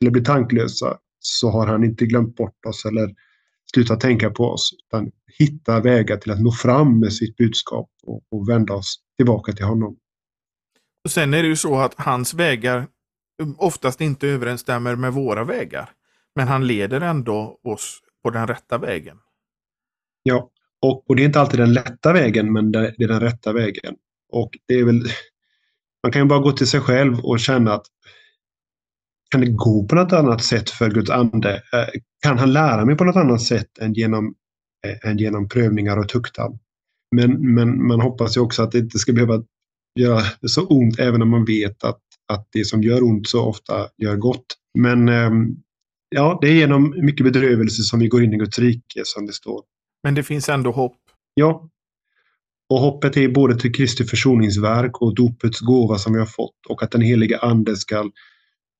eller 0.00 0.10
blir 0.10 0.24
tanklösa 0.24 0.98
så 1.18 1.50
har 1.50 1.66
han 1.66 1.84
inte 1.84 2.06
glömt 2.06 2.36
bort 2.36 2.66
oss 2.66 2.84
eller 2.84 3.14
slutat 3.72 4.00
tänka 4.00 4.30
på 4.30 4.44
oss. 4.44 4.70
Utan 4.86 5.10
hitta 5.38 5.80
vägar 5.80 6.16
till 6.16 6.32
att 6.32 6.40
nå 6.40 6.52
fram 6.52 7.00
med 7.00 7.12
sitt 7.12 7.36
budskap 7.36 7.90
och, 8.02 8.22
och 8.30 8.48
vända 8.48 8.74
oss 8.74 8.96
tillbaka 9.16 9.52
till 9.52 9.64
honom. 9.64 9.96
Och 11.04 11.10
Sen 11.10 11.34
är 11.34 11.42
det 11.42 11.48
ju 11.48 11.56
så 11.56 11.78
att 11.78 11.94
hans 11.96 12.34
vägar 12.34 12.86
oftast 13.56 14.00
inte 14.00 14.28
överensstämmer 14.28 14.96
med 14.96 15.12
våra 15.12 15.44
vägar. 15.44 15.90
Men 16.34 16.48
han 16.48 16.66
leder 16.66 17.00
ändå 17.00 17.60
oss 17.64 18.00
på 18.22 18.30
den 18.30 18.46
rätta 18.46 18.78
vägen. 18.78 19.18
Ja, 20.22 20.50
och, 20.80 21.10
och, 21.10 21.16
det 21.16 21.22
är 21.22 21.26
inte 21.26 21.40
alltid 21.40 21.60
den 21.60 21.72
lätta 21.72 22.12
vägen, 22.12 22.52
men 22.52 22.72
det, 22.72 22.94
är 22.98 23.08
den 23.08 23.20
rätta 23.20 23.52
vägen. 23.52 23.96
Och 24.32 24.50
det 24.66 24.74
är 24.74 24.84
väl, 24.84 25.02
man 26.02 26.12
kan 26.12 26.22
ju 26.22 26.28
bara 26.28 26.38
gå 26.38 26.52
till 26.52 26.66
sig 26.66 26.80
själv 26.80 27.20
och 27.20 27.40
känna 27.40 27.74
att 27.74 27.86
kan 29.30 29.40
det 29.40 29.50
gå 29.50 29.84
på 29.84 29.94
något 29.94 30.12
annat 30.12 30.44
sätt 30.44 30.70
för 30.70 30.90
Guds 30.90 31.10
ande? 31.10 31.54
Eh, 31.54 32.00
kan 32.22 32.38
han 32.38 32.52
lära 32.52 32.84
mig 32.84 32.96
på 32.96 33.04
något 33.04 33.16
annat 33.16 33.42
sätt 33.42 33.78
än 33.78 33.94
genom, 33.94 34.34
äh, 34.86 35.10
än 35.10 35.18
genom 35.18 35.48
prövningar 35.48 35.96
och 35.96 36.08
tuktan? 36.08 36.58
Men, 37.16 37.54
men 37.54 37.86
man 37.86 38.00
hoppas 38.00 38.36
ju 38.36 38.40
också 38.40 38.62
att 38.62 38.72
det 38.72 38.78
inte 38.78 38.98
ska 38.98 39.12
behöva 39.12 39.42
göra 40.00 40.22
så 40.46 40.66
ont 40.66 40.98
även 40.98 41.22
om 41.22 41.30
man 41.30 41.44
vet 41.44 41.84
att, 41.84 42.00
att 42.32 42.48
det 42.52 42.64
som 42.64 42.82
gör 42.82 43.02
ont 43.02 43.28
så 43.28 43.44
ofta 43.44 43.88
gör 44.02 44.16
gott. 44.16 44.46
Men 44.78 45.08
ähm, 45.08 45.56
ja, 46.08 46.38
det 46.42 46.48
är 46.48 46.54
genom 46.54 46.94
mycket 46.96 47.24
bedrövelse 47.24 47.82
som 47.82 47.98
vi 47.98 48.08
går 48.08 48.24
in 48.24 48.32
i 48.32 48.36
Guds 48.36 48.58
rike 48.58 49.02
som 49.04 49.26
det 49.26 49.32
står. 49.32 49.62
Men 50.02 50.14
det 50.14 50.22
finns 50.22 50.48
ändå 50.48 50.70
hopp. 50.70 50.98
Ja. 51.34 51.68
Och 52.70 52.78
hoppet 52.78 53.16
är 53.16 53.28
både 53.28 53.58
till 53.58 53.74
Kristi 53.74 54.04
försoningsverk 54.04 55.02
och 55.02 55.14
dopets 55.14 55.60
gåva 55.60 55.98
som 55.98 56.12
vi 56.12 56.18
har 56.18 56.26
fått 56.26 56.66
och 56.68 56.82
att 56.82 56.90
den 56.90 57.00
heliga 57.00 57.38
ande 57.38 57.76
ska 57.76 58.10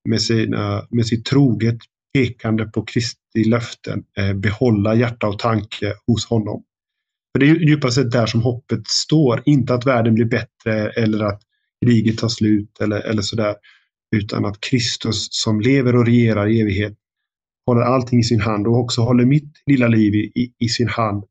med, 0.08 0.22
sina, 0.22 0.78
eh, 0.78 0.84
med 0.90 1.06
sitt 1.06 1.24
troget 1.24 1.78
pekande 2.14 2.64
på 2.64 2.84
Kristi 2.84 3.44
löften 3.44 4.04
eh, 4.18 4.32
behålla 4.32 4.94
hjärta 4.94 5.28
och 5.28 5.38
tanke 5.38 5.94
hos 6.06 6.26
honom. 6.26 6.64
För 7.32 7.40
Det 7.40 7.50
är 7.50 7.54
djupast 7.54 7.94
sett 7.94 8.10
där 8.10 8.26
som 8.26 8.42
hoppet 8.42 8.88
står. 8.88 9.42
Inte 9.44 9.74
att 9.74 9.86
världen 9.86 10.14
blir 10.14 10.24
bättre 10.24 10.90
eller 10.90 11.24
att 11.24 11.42
kriget 11.84 12.18
tar 12.18 12.28
slut 12.28 12.80
eller, 12.80 13.00
eller 13.00 13.22
sådär. 13.22 13.54
Utan 14.16 14.44
att 14.44 14.60
Kristus 14.60 15.28
som 15.30 15.60
lever 15.60 15.96
och 15.96 16.06
regerar 16.06 16.48
i 16.48 16.60
evighet 16.60 16.94
håller 17.66 17.82
allting 17.82 18.20
i 18.20 18.24
sin 18.24 18.40
hand 18.40 18.66
och 18.66 18.78
också 18.78 19.00
håller 19.00 19.24
mitt 19.24 19.62
lilla 19.66 19.88
liv 19.88 20.14
i, 20.14 20.54
i 20.58 20.68
sin 20.68 20.88
hand 20.88 21.24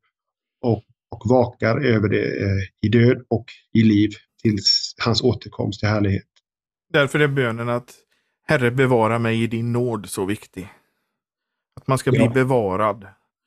och, 0.60 0.84
och 1.10 1.22
vakar 1.24 1.80
över 1.80 2.08
det 2.08 2.42
eh, 2.42 2.86
i 2.86 2.88
död 2.88 3.24
och 3.28 3.44
i 3.74 3.82
liv 3.82 4.10
tills 4.42 4.94
hans 4.98 5.22
återkomst 5.22 5.80
till 5.80 5.88
härlighet. 5.88 6.24
Därför 6.92 7.20
är 7.20 7.28
bönen 7.28 7.68
att 7.68 7.94
Herre 8.48 8.70
bevara 8.70 9.18
mig 9.18 9.42
i 9.42 9.46
din 9.46 9.72
nåd 9.72 10.08
så 10.08 10.24
viktig. 10.24 10.68
Att 11.80 11.86
man 11.86 11.98
ska 11.98 12.10
bli 12.10 12.28
bevarad. 12.28 13.06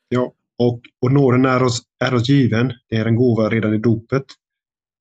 Ja, 0.10 0.34
och, 0.58 0.82
och 1.02 1.12
nåden 1.12 1.46
är 1.46 1.64
oss, 1.64 1.82
är 2.00 2.14
oss 2.14 2.30
given. 2.30 2.74
Det 2.90 2.96
är 2.96 3.06
en 3.06 3.16
gåva 3.16 3.50
redan 3.50 3.74
i 3.74 3.78
dopet. 3.78 4.26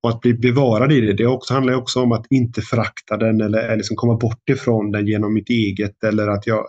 Och 0.02 0.10
att 0.10 0.20
bli 0.20 0.34
bevarad 0.34 0.92
i 0.92 1.00
det, 1.00 1.12
det 1.12 1.26
också, 1.26 1.54
handlar 1.54 1.74
också 1.74 2.02
om 2.02 2.12
att 2.12 2.26
inte 2.30 2.62
förakta 2.62 3.16
den 3.16 3.40
eller, 3.40 3.76
liksom 3.76 3.96
komma 3.96 4.16
bort 4.16 4.48
ifrån 4.48 4.92
den 4.92 5.06
genom 5.06 5.34
mitt 5.34 5.50
eget 5.50 6.04
eller 6.04 6.28
att 6.28 6.46
jag 6.46 6.66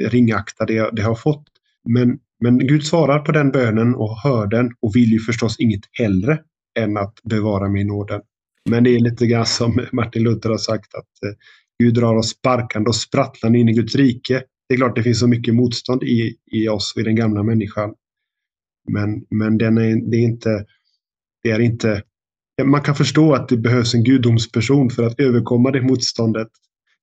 ringaktar 0.00 0.66
det, 0.66 0.74
jag, 0.74 0.94
det 0.94 1.02
jag 1.02 1.08
har 1.08 1.14
fått. 1.14 1.44
Men, 1.88 2.18
men 2.40 2.58
Gud 2.58 2.86
svarar 2.86 3.18
på 3.18 3.32
den 3.32 3.50
bönen 3.50 3.94
och 3.94 4.20
hör 4.20 4.46
den 4.46 4.72
och 4.80 4.96
vill 4.96 5.12
ju 5.12 5.20
förstås 5.20 5.60
inget 5.60 5.82
hellre 5.92 6.38
än 6.78 6.96
att 6.96 7.14
bevara 7.22 7.68
mig 7.68 7.80
i 7.80 7.84
nåden. 7.84 8.20
Men 8.70 8.84
det 8.84 8.90
är 8.90 9.00
lite 9.00 9.26
grann 9.26 9.46
som 9.46 9.86
Martin 9.92 10.22
Luther 10.22 10.50
har 10.50 10.58
sagt 10.58 10.94
att 10.94 11.28
eh, 11.28 11.34
Gud 11.78 11.94
drar 11.94 12.14
oss 12.14 12.30
sparkande 12.30 12.88
och 12.88 12.96
sprattlande 12.96 13.58
in 13.58 13.68
i 13.68 13.72
Guds 13.72 13.94
rike. 13.94 14.42
Det 14.68 14.74
är 14.74 14.76
klart 14.76 14.96
det 14.96 15.02
finns 15.02 15.20
så 15.20 15.26
mycket 15.26 15.54
motstånd 15.54 16.02
i, 16.02 16.36
i 16.52 16.68
oss 16.68 16.92
och 16.94 17.00
i 17.00 17.04
den 17.04 17.16
gamla 17.16 17.42
människan. 17.42 17.94
Men, 18.88 19.26
men 19.30 19.58
den 19.58 19.78
är, 19.78 20.10
det 20.10 20.16
är 20.16 20.22
inte, 20.22 20.66
det 21.42 21.50
är 21.50 21.60
inte 21.60 22.02
man 22.62 22.82
kan 22.82 22.94
förstå 22.94 23.34
att 23.34 23.48
det 23.48 23.56
behövs 23.56 23.94
en 23.94 24.04
gudomsperson 24.04 24.90
för 24.90 25.02
att 25.02 25.20
överkomma 25.20 25.70
det 25.70 25.82
motståndet 25.82 26.48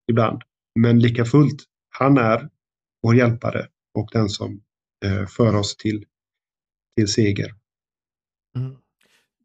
ibland. 0.08 0.42
Men 0.80 1.00
lika 1.00 1.26
fullt, 1.26 1.64
han 1.90 2.18
är 2.18 2.50
vår 3.04 3.16
hjälpare 3.16 3.68
och 3.94 4.10
den 4.12 4.30
som 4.30 4.62
eh, 5.06 5.26
för 5.28 5.56
oss 5.56 5.78
till, 5.78 6.06
till 6.98 7.08
seger. 7.08 7.56
Mm. 8.56 8.76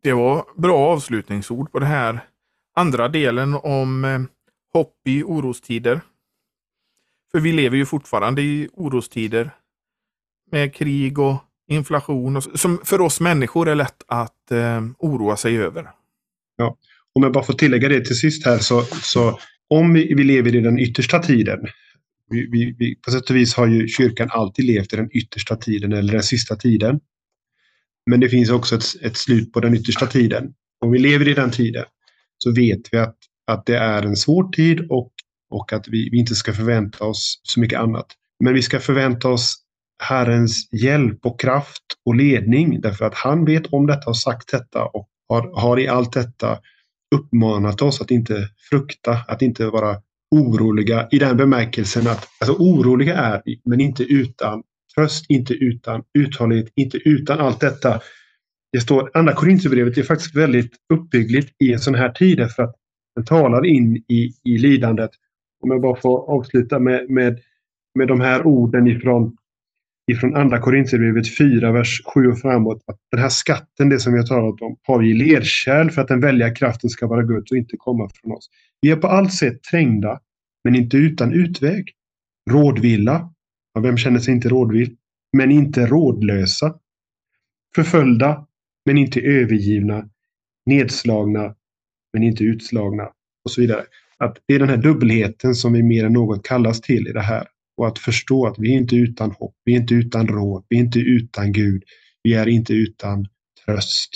Det 0.03 0.13
var 0.13 0.45
bra 0.57 0.79
avslutningsord 0.79 1.73
på 1.73 1.79
det 1.79 1.87
här 1.87 2.29
andra 2.75 3.09
delen 3.09 3.55
om 3.55 4.05
eh, 4.05 4.21
hopp 4.77 4.97
i 5.05 5.23
orostider. 5.23 6.01
För 7.33 7.41
vi 7.41 7.53
lever 7.53 7.77
ju 7.77 7.87
fortfarande 7.87 8.43
i 8.43 8.69
orostider 8.73 9.51
med 10.53 10.75
krig 10.75 11.19
och 11.19 11.37
inflation 11.69 12.37
och, 12.37 12.43
som 12.43 12.81
för 12.85 13.01
oss 13.01 13.21
människor 13.21 13.69
är 13.69 13.75
lätt 13.75 14.03
att 14.07 14.51
eh, 14.51 14.85
oroa 14.99 15.37
sig 15.37 15.59
över. 15.59 15.91
Ja. 16.57 16.77
Om 17.13 17.23
jag 17.23 17.33
bara 17.33 17.45
får 17.45 17.55
tillägga 17.55 17.89
det 17.89 18.05
till 18.05 18.19
sist 18.19 18.47
här 18.47 18.59
så, 18.59 18.83
så 18.83 19.39
om 19.69 19.95
vi, 19.95 20.15
vi 20.15 20.25
lever 20.25 20.55
i 20.55 20.61
den 20.61 20.79
yttersta 20.79 21.19
tiden 21.19 21.67
vi, 22.31 22.49
vi, 22.51 22.75
vi, 22.79 22.95
på 22.95 23.11
sätt 23.11 23.31
och 23.31 23.37
vis 23.37 23.55
har 23.55 23.67
ju 23.67 23.89
kyrkan 23.89 24.29
alltid 24.31 24.65
levt 24.65 24.93
i 24.93 24.97
den 24.97 25.17
yttersta 25.17 25.57
tiden 25.57 25.93
eller 25.93 26.13
den 26.13 26.23
sista 26.23 26.57
tiden. 26.57 27.01
Men 28.11 28.21
det 28.21 28.29
finns 28.29 28.51
också 28.51 28.77
ett, 28.77 28.85
ett 29.03 29.17
slut 29.17 29.53
på 29.53 29.61
den 29.61 29.75
yttersta 29.75 30.07
tiden. 30.07 30.55
Om 30.81 30.91
vi 30.91 30.99
lever 30.99 31.29
i 31.29 31.35
den 31.35 31.51
tiden 31.51 31.85
så 32.39 32.53
vet 32.55 32.81
vi 32.93 32.99
att, 32.99 33.17
att 33.47 33.67
det 33.67 33.77
är 33.77 34.03
en 34.03 34.17
svår 34.17 34.49
tid 34.53 34.87
och, 34.91 35.13
och 35.51 35.73
att 35.73 35.89
vi, 35.89 36.09
vi 36.11 36.19
inte 36.19 36.35
ska 36.35 36.53
förvänta 36.53 37.05
oss 37.05 37.41
så 37.43 37.61
mycket 37.61 37.79
annat. 37.79 38.07
Men 38.45 38.55
vi 38.55 38.63
ska 38.63 38.81
förvänta 38.81 39.29
oss 39.29 39.57
Herrens 40.03 40.69
hjälp 40.73 41.27
och 41.27 41.41
kraft 41.41 41.83
och 42.07 42.15
ledning 42.15 42.81
därför 42.81 43.05
att 43.05 43.15
han 43.15 43.45
vet 43.45 43.67
om 43.67 43.87
detta 43.87 44.11
och 44.11 44.17
sagt 44.17 44.51
detta 44.51 44.85
och 44.85 45.09
har, 45.29 45.61
har 45.61 45.81
i 45.81 45.89
allt 45.89 46.13
detta 46.13 46.59
uppmanat 47.15 47.83
oss 47.83 48.01
att 48.01 48.11
inte 48.11 48.49
frukta, 48.71 49.19
att 49.29 49.43
inte 49.43 49.67
vara 49.67 49.97
oroliga 50.31 51.09
i 51.11 51.19
den 51.19 51.37
bemärkelsen 51.37 52.07
att 52.07 52.29
alltså 52.41 52.57
oroliga 52.59 53.15
är 53.17 53.43
vi, 53.45 53.61
men 53.65 53.81
inte 53.81 54.03
utan 54.03 54.63
tröst, 54.95 55.25
inte 55.29 55.55
utan 55.55 56.03
uthållighet, 56.19 56.73
inte 56.77 56.99
utan 56.99 57.41
allt 57.41 57.61
detta. 57.61 58.01
Det 58.73 58.81
står 58.81 59.11
Andra 59.15 59.33
Korinthierbrevet 59.33 59.99
är 59.99 60.03
faktiskt 60.03 60.37
väldigt 60.37 60.73
uppbyggligt 60.93 61.55
i 61.65 61.73
en 61.73 61.81
sån 61.81 61.95
här 61.95 62.11
tid 62.11 62.39
därför 62.39 62.63
att 62.63 62.75
den 63.17 63.25
talar 63.25 63.67
in 63.67 63.97
i, 63.97 64.33
i 64.45 64.59
lidandet 64.59 65.11
om 65.61 65.71
jag 65.71 65.81
bara 65.81 66.01
får 66.01 66.31
avsluta 66.31 66.79
med, 66.79 67.11
med, 67.11 67.41
med 67.95 68.09
de 68.09 68.21
här 68.21 68.47
orden 68.47 68.87
ifrån, 68.87 69.37
ifrån 70.13 70.37
andra 70.37 70.61
Korintierbrevet 70.61 71.39
4, 71.39 71.73
vers 71.73 72.03
7 72.15 72.27
och 72.27 72.39
framåt. 72.39 72.83
Att 72.87 72.99
den 73.11 73.21
här 73.21 73.29
skatten, 73.29 73.89
det 73.89 73.99
som 73.99 74.13
vi 74.13 74.19
har 74.19 74.27
talat 74.27 74.61
om, 74.61 74.77
har 74.83 74.99
vi 74.99 75.11
i 75.11 75.15
lerkärl 75.15 75.91
för 75.91 76.03
att 76.03 76.09
den 76.09 76.21
välja 76.21 76.55
kraften 76.55 76.91
ska 76.91 77.07
vara 77.07 77.23
Guds 77.23 77.51
och 77.51 77.57
inte 77.57 77.77
komma 77.77 78.09
från 78.15 78.33
oss. 78.33 78.51
Vi 78.81 78.91
är 78.91 78.97
på 78.97 79.07
allt 79.09 79.33
sätt 79.33 79.63
trängda, 79.63 80.21
men 80.65 80.75
inte 80.75 80.97
utan 80.97 81.33
utväg. 81.33 81.93
Rådvilla. 82.51 83.33
Ja, 83.75 83.81
vem 83.81 83.97
känner 83.97 84.19
sig 84.19 84.35
inte 84.35 84.49
rådvill? 84.49 84.97
Men 85.33 85.51
inte 85.51 85.87
rådlösa. 85.87 86.75
Förföljda, 87.75 88.47
men 88.87 88.99
inte 88.99 89.21
övergivna. 89.21 90.09
Nedslagna, 90.67 91.55
men 92.17 92.23
inte 92.23 92.45
utslagna. 92.45 93.03
Och 93.45 93.51
så 93.51 93.61
vidare. 93.61 93.85
Att 94.19 94.37
det 94.47 94.55
är 94.55 94.59
den 94.59 94.69
här 94.69 94.77
dubbelheten 94.77 95.55
som 95.55 95.73
vi 95.73 95.83
mer 95.83 96.05
än 96.05 96.13
något 96.13 96.47
kallas 96.47 96.81
till 96.81 97.09
i 97.09 97.13
det 97.13 97.21
här. 97.21 97.47
Och 97.77 97.87
att 97.87 97.99
förstå 97.99 98.47
att 98.47 98.55
vi 98.59 98.73
är 98.73 98.77
inte 98.77 98.97
utan 98.97 99.31
hopp, 99.31 99.55
vi 99.65 99.73
är 99.73 99.77
inte 99.77 99.95
utan 99.95 100.29
råd, 100.29 100.65
vi 100.69 100.77
är 100.77 100.81
inte 100.81 100.99
utan 100.99 101.53
Gud. 101.53 101.83
Vi 102.23 102.35
är 102.35 102.49
inte 102.49 102.73
utan 102.73 103.27
tröst. 103.65 104.11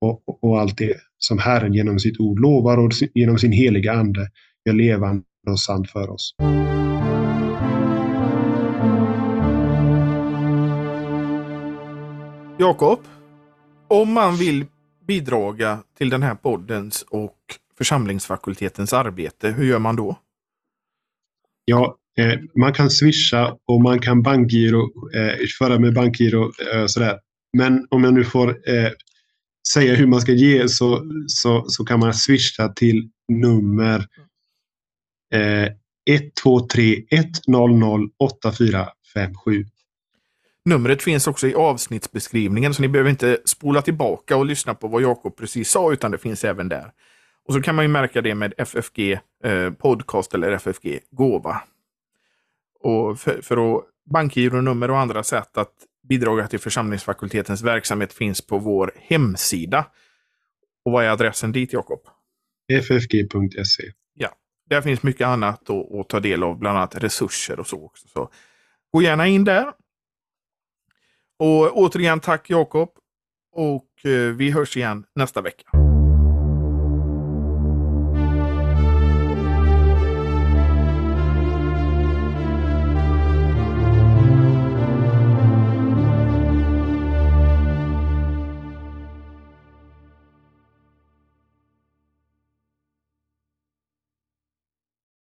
Och, 0.00 0.28
och, 0.28 0.44
och 0.44 0.60
allt 0.60 0.78
det 0.78 0.96
som 1.18 1.38
Herren 1.38 1.74
genom 1.74 1.98
sitt 1.98 2.20
ord 2.20 2.40
lovar 2.40 2.78
och 2.78 2.92
genom 3.14 3.38
sin 3.38 3.52
heliga 3.52 3.92
Ande 3.92 4.30
gör 4.64 4.74
levande 4.74 5.24
och 5.50 5.60
sant 5.60 5.90
för 5.90 6.10
oss. 6.10 6.34
Jakob, 12.58 12.98
om 13.88 14.12
man 14.12 14.36
vill 14.36 14.64
bidraga 15.06 15.82
till 15.98 16.10
den 16.10 16.22
här 16.22 16.34
poddens 16.34 17.02
och 17.02 17.38
församlingsfakultetens 17.78 18.92
arbete, 18.92 19.48
hur 19.50 19.64
gör 19.64 19.78
man 19.78 19.96
då? 19.96 20.18
Ja, 21.64 21.96
eh, 22.18 22.38
man 22.54 22.72
kan 22.72 22.90
swisha 22.90 23.56
och 23.66 23.82
man 23.82 23.98
kan 23.98 24.22
bankgiro, 24.22 25.10
eh, 25.14 25.46
föra 25.58 25.78
med 25.78 25.94
bankgiro 25.94 26.52
eh, 26.72 26.86
sådär. 26.86 27.18
Men 27.56 27.86
om 27.90 28.04
jag 28.04 28.14
nu 28.14 28.24
får 28.24 28.48
eh, 28.70 28.90
säga 29.72 29.94
hur 29.94 30.06
man 30.06 30.20
ska 30.20 30.32
ge 30.32 30.68
så, 30.68 31.04
så, 31.26 31.64
så 31.68 31.84
kan 31.84 32.00
man 32.00 32.14
swisha 32.14 32.68
till 32.68 33.10
nummer 33.28 34.06
eh, 35.34 35.68
123 36.10 37.04
100 37.46 38.08
8457. 38.18 39.66
Numret 40.64 41.02
finns 41.02 41.26
också 41.26 41.46
i 41.46 41.54
avsnittsbeskrivningen 41.54 42.74
så 42.74 42.82
ni 42.82 42.88
behöver 42.88 43.10
inte 43.10 43.38
spola 43.44 43.82
tillbaka 43.82 44.36
och 44.36 44.46
lyssna 44.46 44.74
på 44.74 44.88
vad 44.88 45.02
Jakob 45.02 45.36
precis 45.36 45.70
sa 45.70 45.92
utan 45.92 46.10
det 46.10 46.18
finns 46.18 46.44
även 46.44 46.68
där. 46.68 46.92
Och 47.48 47.54
så 47.54 47.62
kan 47.62 47.74
man 47.74 47.84
ju 47.84 47.88
märka 47.88 48.20
det 48.20 48.34
med 48.34 48.54
FFG 48.58 49.12
eh, 49.44 49.70
podcast 49.70 50.34
eller 50.34 50.52
FFG 50.52 51.00
gåva. 51.10 51.62
Och 52.80 53.20
för, 53.20 53.42
för 53.42 53.76
att 53.76 53.84
bankgironummer 54.10 54.90
och 54.90 54.98
andra 54.98 55.22
sätt 55.22 55.58
att 55.58 55.74
bidra 56.08 56.46
till 56.46 56.58
församlingsfakultetens 56.58 57.62
verksamhet 57.62 58.12
finns 58.12 58.46
på 58.46 58.58
vår 58.58 58.92
hemsida. 58.96 59.86
Och 60.84 60.92
vad 60.92 61.04
är 61.04 61.08
adressen 61.08 61.52
dit 61.52 61.72
Jakob? 61.72 62.00
ffg.se. 62.82 63.82
Ja, 64.14 64.28
där 64.70 64.80
finns 64.80 65.02
mycket 65.02 65.26
annat 65.26 65.70
att, 65.70 66.08
ta 66.08 66.20
del 66.20 66.42
av, 66.42 66.58
bland 66.58 66.78
annat 66.78 66.94
resurser 67.02 67.60
och 67.60 67.66
så 67.66 67.84
också. 67.84 68.08
Så 68.08 68.30
gå 68.92 69.02
gärna 69.02 69.26
in 69.26 69.44
där. 69.44 69.72
Och 71.42 71.76
återigen 71.76 72.20
tack 72.20 72.50
Jakob. 72.50 72.88
Och 73.52 74.10
eh, 74.10 74.34
vi 74.34 74.50
hörs 74.50 74.76
igen 74.76 75.04
nästa 75.14 75.40
vecka. 75.40 75.81